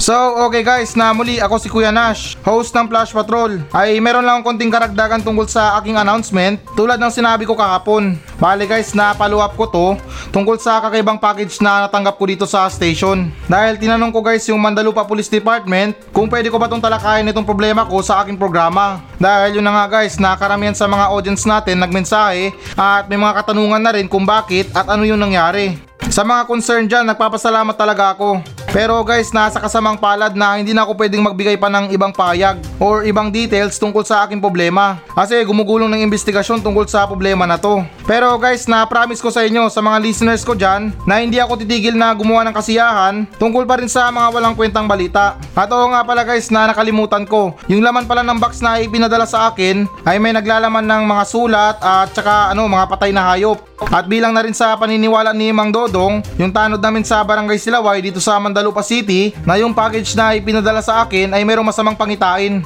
So, 0.00 0.16
okay 0.48 0.64
guys, 0.64 0.96
na 0.96 1.12
muli 1.12 1.44
ako 1.44 1.60
si 1.60 1.68
Kuya 1.68 1.92
Nash, 1.92 2.32
host 2.40 2.72
ng 2.72 2.88
Flash 2.88 3.12
Patrol. 3.12 3.60
Ay 3.68 4.00
meron 4.00 4.24
lang 4.24 4.40
akong 4.40 4.56
konting 4.56 4.72
karagdagan 4.72 5.20
tungkol 5.20 5.44
sa 5.44 5.76
aking 5.76 6.00
announcement 6.00 6.56
tulad 6.72 6.96
ng 6.96 7.12
sinabi 7.12 7.44
ko 7.44 7.52
kahapon. 7.52 8.16
Bale 8.40 8.64
guys, 8.64 8.96
na 8.96 9.12
follow 9.12 9.44
up 9.44 9.52
ko 9.60 9.68
to 9.68 9.86
tungkol 10.32 10.56
sa 10.56 10.80
kakaibang 10.80 11.20
package 11.20 11.60
na 11.60 11.84
natanggap 11.84 12.16
ko 12.16 12.24
dito 12.24 12.48
sa 12.48 12.64
station. 12.72 13.28
Dahil 13.44 13.76
tinanong 13.76 14.08
ko 14.08 14.24
guys 14.24 14.48
yung 14.48 14.56
Mandalupa 14.56 15.04
Police 15.04 15.28
Department 15.28 15.92
kung 16.16 16.32
pwede 16.32 16.48
ko 16.48 16.56
ba 16.56 16.64
itong 16.64 16.80
talakayin 16.80 17.28
itong 17.28 17.44
problema 17.44 17.84
ko 17.84 18.00
sa 18.00 18.24
aking 18.24 18.40
programa. 18.40 19.04
Dahil 19.20 19.60
yun 19.60 19.64
na 19.68 19.84
nga 19.84 20.00
guys, 20.00 20.16
na 20.16 20.32
karamihan 20.32 20.72
sa 20.72 20.88
mga 20.88 21.12
audience 21.12 21.44
natin 21.44 21.76
nagmensahe 21.76 22.56
at 22.72 23.04
may 23.04 23.20
mga 23.20 23.44
katanungan 23.44 23.84
na 23.84 23.92
rin 23.92 24.08
kung 24.08 24.24
bakit 24.24 24.64
at 24.72 24.88
ano 24.88 25.04
yung 25.04 25.20
nangyari. 25.20 25.76
Sa 26.08 26.24
mga 26.24 26.48
concern 26.48 26.88
dyan, 26.88 27.04
nagpapasalamat 27.04 27.76
talaga 27.76 28.16
ako. 28.16 28.40
Pero 28.70 29.02
guys, 29.02 29.34
nasa 29.34 29.58
kasamang 29.58 29.98
palad 29.98 30.30
na 30.38 30.54
hindi 30.54 30.70
na 30.70 30.86
ako 30.86 30.94
pwedeng 30.94 31.26
magbigay 31.26 31.58
pa 31.58 31.66
ng 31.66 31.90
ibang 31.90 32.14
payag 32.14 32.62
or 32.78 33.02
ibang 33.02 33.26
details 33.26 33.74
tungkol 33.82 34.06
sa 34.06 34.22
aking 34.22 34.38
problema. 34.38 35.02
Kasi 35.10 35.42
gumugulong 35.42 35.90
ng 35.90 36.06
investigasyon 36.06 36.62
tungkol 36.62 36.86
sa 36.86 37.02
problema 37.02 37.50
na 37.50 37.58
to. 37.58 37.82
Pero 38.06 38.30
guys, 38.38 38.70
na-promise 38.70 39.18
ko 39.18 39.34
sa 39.34 39.42
inyo, 39.42 39.66
sa 39.66 39.82
mga 39.82 39.98
listeners 39.98 40.46
ko 40.46 40.54
dyan, 40.54 40.94
na 41.02 41.18
hindi 41.18 41.42
ako 41.42 41.58
titigil 41.58 41.98
na 41.98 42.14
gumawa 42.14 42.46
ng 42.46 42.54
kasiyahan 42.54 43.26
tungkol 43.42 43.66
pa 43.66 43.82
rin 43.82 43.90
sa 43.90 44.06
mga 44.06 44.38
walang 44.38 44.54
kwentang 44.54 44.86
balita. 44.86 45.34
At 45.58 45.66
oo 45.74 45.90
nga 45.90 46.06
pala 46.06 46.22
guys, 46.22 46.46
na 46.54 46.70
nakalimutan 46.70 47.26
ko. 47.26 47.58
Yung 47.66 47.82
laman 47.82 48.06
pala 48.06 48.22
ng 48.22 48.38
box 48.38 48.62
na 48.62 48.78
ipinadala 48.78 49.26
sa 49.26 49.50
akin 49.50 49.90
ay 50.06 50.22
may 50.22 50.30
naglalaman 50.30 50.86
ng 50.86 51.10
mga 51.10 51.24
sulat 51.26 51.76
at 51.82 52.14
saka 52.14 52.54
ano, 52.54 52.70
mga 52.70 52.86
patay 52.86 53.10
na 53.10 53.34
hayop. 53.34 53.66
At 53.88 54.04
bilang 54.06 54.36
na 54.36 54.44
rin 54.44 54.52
sa 54.52 54.76
paniniwala 54.76 55.32
ni 55.32 55.48
Mang 55.56 55.72
Dodong, 55.72 56.20
yung 56.36 56.52
tanod 56.52 56.84
namin 56.84 57.00
sa 57.00 57.24
Barangay 57.24 57.56
Silaway 57.56 58.04
dito 58.04 58.20
sa 58.20 58.36
Mandalupa 58.60 58.84
City 58.84 59.32
na 59.48 59.56
yung 59.56 59.72
package 59.72 60.12
na 60.12 60.36
ipinadala 60.36 60.84
sa 60.84 61.00
akin 61.00 61.32
ay 61.32 61.40
merong 61.48 61.64
masamang 61.64 61.96
pangitain. 61.96 62.60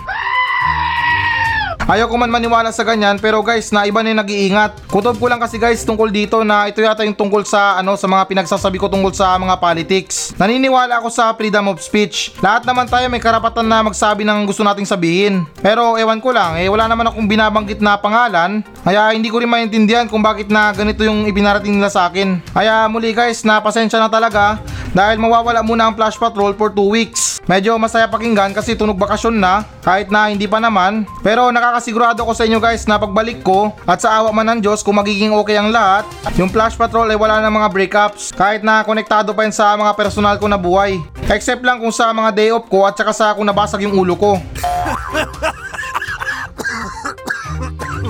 Ayaw 1.84 2.08
ko 2.08 2.16
man 2.16 2.32
maniwala 2.32 2.72
sa 2.72 2.80
ganyan 2.80 3.20
pero 3.20 3.44
guys 3.44 3.68
na 3.68 3.84
iba 3.84 4.00
na 4.00 4.08
yung 4.08 4.20
nag-iingat. 4.24 4.88
Kutob 4.88 5.20
ko 5.20 5.28
lang 5.28 5.36
kasi 5.36 5.60
guys 5.60 5.84
tungkol 5.84 6.08
dito 6.08 6.40
na 6.40 6.64
ito 6.64 6.80
yata 6.80 7.04
yung 7.04 7.12
tungkol 7.12 7.44
sa 7.44 7.76
ano 7.76 7.92
sa 7.92 8.08
mga 8.08 8.24
pinagsasabi 8.24 8.80
ko 8.80 8.88
tungkol 8.88 9.12
sa 9.12 9.36
mga 9.36 9.60
politics. 9.60 10.32
Naniniwala 10.40 11.04
ako 11.04 11.12
sa 11.12 11.36
freedom 11.36 11.68
of 11.68 11.84
speech. 11.84 12.32
Lahat 12.40 12.64
naman 12.64 12.88
tayo 12.88 13.04
may 13.12 13.20
karapatan 13.20 13.68
na 13.68 13.84
magsabi 13.84 14.24
ng 14.24 14.48
gusto 14.48 14.64
nating 14.64 14.88
sabihin. 14.88 15.44
Pero 15.60 16.00
ewan 16.00 16.24
ko 16.24 16.32
lang 16.32 16.56
eh 16.56 16.72
wala 16.72 16.88
naman 16.88 17.04
akong 17.04 17.28
binabanggit 17.28 17.84
na 17.84 18.00
pangalan. 18.00 18.64
Kaya 18.80 19.12
hindi 19.12 19.28
ko 19.28 19.44
rin 19.44 19.52
maintindihan 19.52 20.08
kung 20.08 20.24
bakit 20.24 20.48
na 20.48 20.72
ganito 20.72 21.04
yung 21.04 21.28
ibinarating 21.28 21.76
nila 21.76 21.92
sa 21.92 22.08
akin. 22.08 22.40
Kaya 22.56 22.88
muli 22.88 23.12
guys 23.12 23.44
na 23.44 23.60
pasensya 23.60 24.00
na 24.00 24.08
talaga 24.08 24.56
dahil 24.94 25.18
mawawala 25.18 25.60
muna 25.60 25.90
ang 25.90 25.94
Flash 25.98 26.16
Patrol 26.16 26.54
for 26.54 26.70
2 26.70 26.80
weeks. 26.86 27.42
Medyo 27.44 27.76
masaya 27.76 28.08
pakinggan 28.08 28.56
kasi 28.56 28.72
tunog 28.72 28.96
bakasyon 28.96 29.36
na 29.36 29.66
kahit 29.84 30.08
na 30.08 30.32
hindi 30.32 30.48
pa 30.48 30.62
naman. 30.62 31.04
Pero 31.20 31.50
nakakasigurado 31.52 32.24
ko 32.24 32.32
sa 32.32 32.46
inyo 32.48 32.62
guys 32.62 32.88
na 32.88 32.96
pagbalik 32.96 33.44
ko 33.44 33.74
at 33.84 34.00
sa 34.00 34.22
awa 34.22 34.32
man 34.32 34.56
ng 34.56 34.64
Diyos 34.64 34.80
kung 34.80 34.96
magiging 34.96 35.34
okay 35.36 35.60
ang 35.60 35.68
lahat, 35.68 36.08
yung 36.38 36.48
Flash 36.48 36.78
Patrol 36.78 37.10
ay 37.10 37.18
wala 37.18 37.44
ng 37.44 37.52
mga 37.52 37.68
breakups 37.74 38.32
kahit 38.32 38.64
na 38.64 38.86
konektado 38.86 39.36
pa 39.36 39.44
yun 39.44 39.52
sa 39.52 39.76
mga 39.76 39.92
personal 39.92 40.38
ko 40.40 40.46
na 40.48 40.56
buhay. 40.56 40.96
Except 41.28 41.60
lang 41.60 41.82
kung 41.82 41.92
sa 41.92 42.14
mga 42.14 42.30
day 42.32 42.48
off 42.54 42.70
ko 42.70 42.86
at 42.86 42.96
saka 42.96 43.12
sa 43.12 43.34
kung 43.34 43.44
nabasag 43.44 43.84
yung 43.84 43.98
ulo 43.98 44.14
ko. 44.16 44.38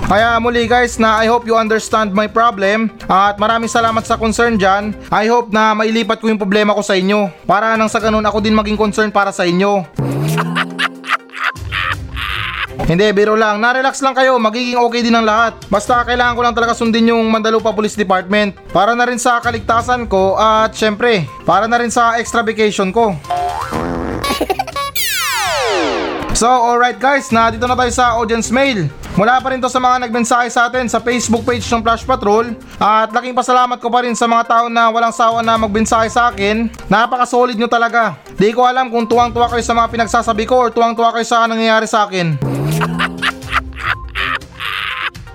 Kaya 0.04 0.36
muli 0.36 0.68
guys 0.68 1.00
na 1.00 1.16
I 1.16 1.32
hope 1.32 1.48
you 1.48 1.56
understand 1.56 2.12
my 2.12 2.28
problem 2.28 2.92
at 3.08 3.40
maraming 3.40 3.72
salamat 3.72 4.04
sa 4.04 4.20
concern 4.20 4.60
dyan. 4.60 4.92
I 5.08 5.32
hope 5.32 5.48
na 5.48 5.72
mailipat 5.72 6.20
ko 6.20 6.28
yung 6.28 6.36
problema 6.36 6.76
ko 6.76 6.84
sa 6.84 6.92
inyo 6.92 7.32
para 7.48 7.72
nang 7.80 7.88
sa 7.88 8.04
ganun 8.04 8.24
ako 8.24 8.44
din 8.44 8.52
maging 8.52 8.76
concern 8.76 9.08
para 9.08 9.32
sa 9.32 9.48
inyo. 9.48 9.80
Hindi, 12.84 13.16
biro 13.16 13.32
lang. 13.32 13.64
Na-relax 13.64 14.04
lang 14.04 14.12
kayo. 14.12 14.36
Magiging 14.36 14.76
okay 14.76 15.00
din 15.00 15.16
ang 15.16 15.24
lahat. 15.24 15.56
Basta 15.72 16.04
kailangan 16.04 16.36
ko 16.36 16.42
lang 16.44 16.52
talaga 16.52 16.76
sundin 16.76 17.08
yung 17.08 17.24
Mandalupa 17.32 17.72
Police 17.72 17.96
Department. 17.96 18.60
Para 18.76 18.92
na 18.92 19.08
rin 19.08 19.16
sa 19.16 19.40
kaligtasan 19.40 20.04
ko 20.04 20.36
at 20.36 20.76
syempre, 20.76 21.24
para 21.48 21.64
na 21.64 21.80
rin 21.80 21.88
sa 21.88 22.20
extra 22.20 22.44
vacation 22.44 22.92
ko. 22.92 23.16
So, 26.34 26.50
alright 26.50 26.98
guys, 26.98 27.30
na 27.30 27.46
dito 27.46 27.62
na 27.62 27.78
tayo 27.78 27.94
sa 27.94 28.18
audience 28.18 28.50
mail. 28.50 28.90
Mula 29.14 29.38
pa 29.38 29.54
rin 29.54 29.62
to 29.62 29.70
sa 29.70 29.78
mga 29.78 30.02
nagmensahe 30.02 30.50
sa 30.50 30.66
atin 30.66 30.90
sa 30.90 30.98
Facebook 30.98 31.46
page 31.46 31.62
ng 31.70 31.78
Flash 31.78 32.02
Patrol 32.02 32.58
at 32.82 33.14
laking 33.14 33.38
pasalamat 33.38 33.78
ko 33.78 33.86
pa 33.86 34.02
rin 34.02 34.18
sa 34.18 34.26
mga 34.26 34.50
tao 34.50 34.66
na 34.66 34.90
walang 34.90 35.14
sawa 35.14 35.46
na 35.46 35.54
magmensahe 35.54 36.10
sa 36.10 36.34
akin. 36.34 36.66
Napaka-solid 36.90 37.54
nyo 37.54 37.70
talaga. 37.70 38.18
Di 38.34 38.50
ko 38.50 38.66
alam 38.66 38.90
kung 38.90 39.06
tuwang-tuwa 39.06 39.46
kayo 39.46 39.62
sa 39.62 39.78
mga 39.78 39.94
pinagsasabi 39.94 40.42
ko 40.42 40.58
or 40.58 40.74
tuwang-tuwa 40.74 41.14
kayo 41.14 41.22
sa 41.22 41.46
nangyayari 41.46 41.86
sa 41.86 42.10
akin. 42.10 42.34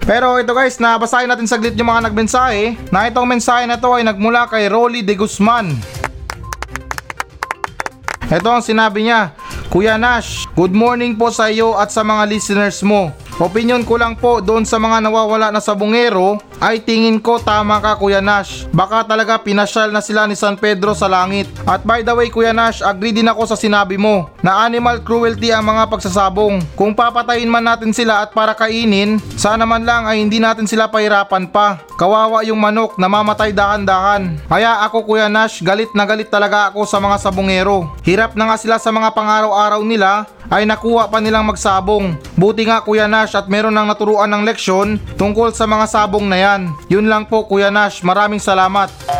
Pero 0.10 0.36
ito 0.36 0.52
guys, 0.52 0.84
nabasahin 0.84 1.32
natin 1.32 1.48
saglit 1.48 1.80
yung 1.80 1.96
mga 1.96 2.12
nagmensahe 2.12 2.76
na 2.92 3.08
itong 3.08 3.24
mensahe 3.24 3.64
na 3.64 3.80
to 3.80 3.96
ay 3.96 4.04
nagmula 4.04 4.52
kay 4.52 4.68
Rolly 4.68 5.00
de 5.00 5.16
Guzman. 5.16 5.80
Ito 8.30 8.52
ang 8.52 8.62
sinabi 8.62 9.08
niya, 9.08 9.39
Kuya 9.70 10.02
Nash, 10.02 10.50
good 10.58 10.74
morning 10.74 11.14
po 11.14 11.30
sa 11.30 11.46
iyo 11.46 11.78
at 11.78 11.94
sa 11.94 12.02
mga 12.02 12.26
listeners 12.26 12.82
mo. 12.82 13.14
Opinion 13.40 13.88
ko 13.88 13.96
lang 13.96 14.20
po 14.20 14.44
doon 14.44 14.68
sa 14.68 14.76
mga 14.76 15.00
nawawala 15.00 15.48
na 15.48 15.64
sabungero 15.64 16.44
ay 16.60 16.84
tingin 16.84 17.24
ko 17.24 17.40
tama 17.40 17.80
ka 17.80 17.96
Kuya 17.96 18.20
Nash. 18.20 18.68
Baka 18.76 19.08
talaga 19.08 19.40
pinasyal 19.40 19.96
na 19.96 20.04
sila 20.04 20.28
ni 20.28 20.36
San 20.36 20.60
Pedro 20.60 20.92
sa 20.92 21.08
langit. 21.08 21.48
At 21.64 21.88
by 21.88 22.04
the 22.04 22.12
way 22.12 22.28
Kuya 22.28 22.52
Nash, 22.52 22.84
agree 22.84 23.16
din 23.16 23.32
ako 23.32 23.48
sa 23.48 23.56
sinabi 23.56 23.96
mo 23.96 24.28
na 24.44 24.68
animal 24.68 25.00
cruelty 25.08 25.56
ang 25.56 25.72
mga 25.72 25.88
pagsasabong. 25.88 26.60
Kung 26.76 26.92
papatayin 26.92 27.48
man 27.48 27.64
natin 27.64 27.96
sila 27.96 28.28
at 28.28 28.36
para 28.36 28.52
kainin, 28.52 29.24
sana 29.40 29.64
man 29.64 29.88
lang 29.88 30.04
ay 30.04 30.20
hindi 30.20 30.44
natin 30.44 30.68
sila 30.68 30.92
pahirapan 30.92 31.48
pa. 31.48 31.80
Kawawa 31.96 32.44
yung 32.44 32.60
manok, 32.60 33.00
namamatay 33.00 33.56
dahan-dahan. 33.56 34.36
Kaya 34.52 34.84
ako 34.84 35.16
Kuya 35.16 35.32
Nash, 35.32 35.64
galit 35.64 35.96
na 35.96 36.04
galit 36.04 36.28
talaga 36.28 36.76
ako 36.76 36.84
sa 36.84 37.00
mga 37.00 37.16
sabungero. 37.24 37.88
Hirap 38.04 38.36
na 38.36 38.52
nga 38.52 38.60
sila 38.60 38.76
sa 38.76 38.92
mga 38.92 39.16
pangaraw-araw 39.16 39.80
nila 39.88 40.28
ay 40.50 40.66
nakuha 40.66 41.08
pa 41.08 41.22
nilang 41.22 41.46
magsabong. 41.46 42.18
Buti 42.34 42.66
nga 42.66 42.82
Kuya 42.82 43.06
Nash 43.06 43.29
at 43.36 43.52
meron 43.52 43.76
nang 43.76 43.90
naturuan 43.90 44.32
ng 44.32 44.46
leksyon 44.48 45.02
tungkol 45.18 45.52
sa 45.52 45.68
mga 45.68 45.86
sabong 45.90 46.26
na 46.30 46.38
yan. 46.38 46.62
Yun 46.88 47.10
lang 47.10 47.26
po 47.28 47.46
Kuya 47.46 47.74
Nash, 47.74 48.06
maraming 48.06 48.42
salamat. 48.42 49.19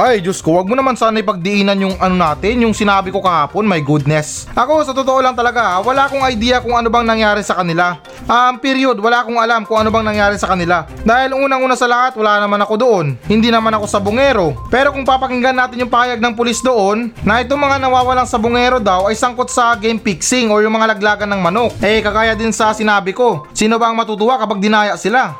Ay, 0.00 0.24
Diyos 0.24 0.40
ko, 0.40 0.56
wag 0.56 0.64
mo 0.64 0.72
naman 0.72 0.96
sana 0.96 1.20
ipagdiinan 1.20 1.76
yung 1.76 1.92
ano 2.00 2.16
natin, 2.16 2.64
yung 2.64 2.72
sinabi 2.72 3.12
ko 3.12 3.20
kahapon, 3.20 3.68
my 3.68 3.84
goodness. 3.84 4.48
Ako, 4.56 4.80
sa 4.80 4.96
totoo 4.96 5.20
lang 5.20 5.36
talaga, 5.36 5.76
wala 5.84 6.08
akong 6.08 6.24
idea 6.24 6.56
kung 6.64 6.72
ano 6.72 6.88
bang 6.88 7.04
nangyari 7.04 7.44
sa 7.44 7.60
kanila. 7.60 8.00
Um, 8.24 8.56
period, 8.56 8.96
wala 8.96 9.20
akong 9.20 9.36
alam 9.36 9.68
kung 9.68 9.76
ano 9.76 9.92
bang 9.92 10.08
nangyari 10.08 10.40
sa 10.40 10.48
kanila. 10.48 10.88
Dahil 11.04 11.36
unang-una 11.36 11.76
sa 11.76 11.84
lahat, 11.84 12.16
wala 12.16 12.40
naman 12.40 12.64
ako 12.64 12.80
doon. 12.80 13.06
Hindi 13.28 13.52
naman 13.52 13.76
ako 13.76 13.84
sabungero. 13.84 14.56
Pero 14.72 14.88
kung 14.88 15.04
papakinggan 15.04 15.52
natin 15.52 15.84
yung 15.84 15.92
pahayag 15.92 16.16
ng 16.16 16.32
pulis 16.32 16.64
doon, 16.64 17.12
na 17.20 17.44
itong 17.44 17.60
mga 17.60 17.76
nawawalang 17.84 18.24
sabungero 18.24 18.80
daw 18.80 19.12
ay 19.12 19.20
sangkot 19.20 19.52
sa 19.52 19.76
game 19.76 20.00
fixing 20.00 20.48
or 20.48 20.64
yung 20.64 20.80
mga 20.80 20.96
laglagan 20.96 21.28
ng 21.28 21.44
manok. 21.44 21.76
Eh, 21.84 22.00
kagaya 22.00 22.32
din 22.32 22.56
sa 22.56 22.72
sinabi 22.72 23.12
ko, 23.12 23.44
sino 23.52 23.76
ba 23.76 23.92
ang 23.92 24.00
matutuwa 24.00 24.40
kapag 24.40 24.64
dinaya 24.64 24.96
sila? 24.96 25.36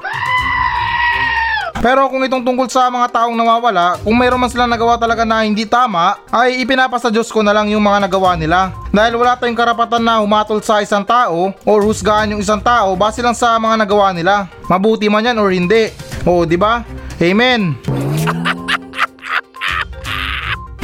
Pero 1.81 2.05
kung 2.13 2.21
itong 2.21 2.45
tungkol 2.45 2.69
sa 2.69 2.93
mga 2.93 3.09
taong 3.09 3.33
nawawala, 3.33 3.97
kung 4.05 4.13
mayroon 4.13 4.37
man 4.37 4.53
silang 4.53 4.69
nagawa 4.69 5.01
talaga 5.01 5.25
na 5.25 5.49
hindi 5.49 5.65
tama, 5.65 6.21
ay 6.29 6.61
ipinapasa 6.61 7.09
Diyos 7.09 7.33
ko 7.33 7.41
na 7.41 7.57
lang 7.57 7.73
yung 7.73 7.81
mga 7.81 8.05
nagawa 8.05 8.37
nila. 8.37 8.77
Dahil 8.93 9.17
wala 9.17 9.33
tayong 9.41 9.57
karapatan 9.57 10.05
na 10.05 10.21
humatol 10.21 10.61
sa 10.61 10.85
isang 10.85 11.01
tao 11.01 11.57
o 11.57 11.71
husgahan 11.81 12.37
yung 12.37 12.45
isang 12.45 12.61
tao 12.61 12.93
base 13.01 13.25
lang 13.25 13.33
sa 13.33 13.57
mga 13.57 13.81
nagawa 13.81 14.13
nila. 14.13 14.45
Mabuti 14.69 15.09
man 15.09 15.25
yan 15.25 15.41
or 15.41 15.49
hindi. 15.49 15.89
O, 16.29 16.45
di 16.45 16.61
ba? 16.61 16.85
Amen. 17.17 17.73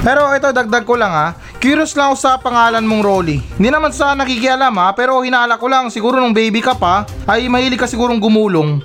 Pero 0.07 0.33
ito 0.33 0.49
dagdag 0.49 0.89
ko 0.89 0.97
lang 0.97 1.13
ha. 1.13 1.37
Curious 1.61 1.93
lang 1.93 2.15
ako 2.15 2.17
sa 2.17 2.41
pangalan 2.41 2.89
mong 2.89 3.05
Rolly. 3.05 3.45
Hindi 3.61 3.69
naman 3.69 3.93
sa 3.93 4.15
nakikialam 4.15 4.71
ha, 4.79 4.95
pero 4.95 5.19
hinala 5.27 5.59
ko 5.59 5.67
lang 5.67 5.91
siguro 5.91 6.23
nung 6.23 6.31
baby 6.31 6.63
ka 6.63 6.79
pa 6.79 7.03
ay 7.27 7.51
mahilig 7.51 7.81
ka 7.81 7.91
sigurong 7.91 8.23
gumulong. 8.23 8.79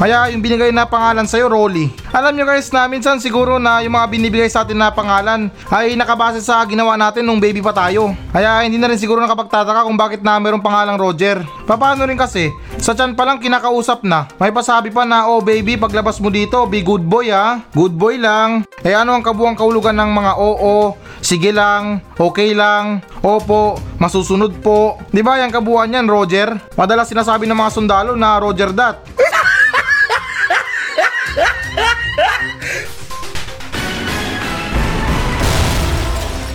Kaya 0.00 0.32
yung 0.32 0.40
binigay 0.40 0.72
na 0.72 0.88
pangalan 0.88 1.28
sa'yo, 1.28 1.52
Rolly. 1.52 1.92
Alam 2.08 2.32
nyo 2.32 2.48
guys 2.48 2.72
na 2.72 2.88
minsan 2.88 3.20
siguro 3.20 3.60
na 3.60 3.84
yung 3.84 3.92
mga 3.92 4.08
binibigay 4.08 4.48
sa 4.48 4.64
atin 4.64 4.80
na 4.80 4.88
pangalan 4.88 5.52
ay 5.68 5.92
nakabase 5.92 6.40
sa 6.40 6.64
ginawa 6.64 6.96
natin 6.96 7.20
nung 7.20 7.36
baby 7.36 7.60
pa 7.60 7.76
tayo. 7.76 8.16
Kaya 8.32 8.64
hindi 8.64 8.80
na 8.80 8.88
rin 8.88 8.96
siguro 8.96 9.20
nakapagtataka 9.20 9.84
kung 9.84 10.00
bakit 10.00 10.24
na 10.24 10.40
mayroong 10.40 10.64
pangalang 10.64 10.96
Roger. 10.96 11.44
Paano 11.68 12.08
rin 12.08 12.16
kasi, 12.16 12.48
sa 12.80 12.96
tiyan 12.96 13.12
pa 13.12 13.28
lang 13.28 13.44
kinakausap 13.44 14.00
na. 14.00 14.24
May 14.40 14.48
pasabi 14.48 14.88
pa 14.88 15.04
na, 15.04 15.28
oh 15.28 15.44
baby, 15.44 15.76
paglabas 15.76 16.16
mo 16.16 16.32
dito, 16.32 16.64
be 16.64 16.80
good 16.80 17.04
boy 17.04 17.28
ha. 17.28 17.60
Good 17.76 17.92
boy 17.92 18.16
lang. 18.16 18.64
Eh 18.80 18.96
ano 18.96 19.12
ang 19.12 19.20
kabuang 19.20 19.52
kaulugan 19.52 20.00
ng 20.00 20.16
mga 20.16 20.32
oo, 20.40 20.96
sige 21.20 21.52
lang, 21.52 22.00
okay 22.16 22.56
lang, 22.56 23.04
opo, 23.20 23.76
masusunod 24.00 24.64
po. 24.64 24.96
Di 25.12 25.20
ba 25.20 25.36
yung 25.44 25.52
kabuuan 25.52 25.92
yan, 25.92 26.08
Roger? 26.08 26.56
Madalas 26.72 27.12
sinasabi 27.12 27.44
ng 27.44 27.58
mga 27.60 27.68
sundalo 27.76 28.16
na 28.16 28.40
Roger 28.40 28.72
that. 28.72 29.04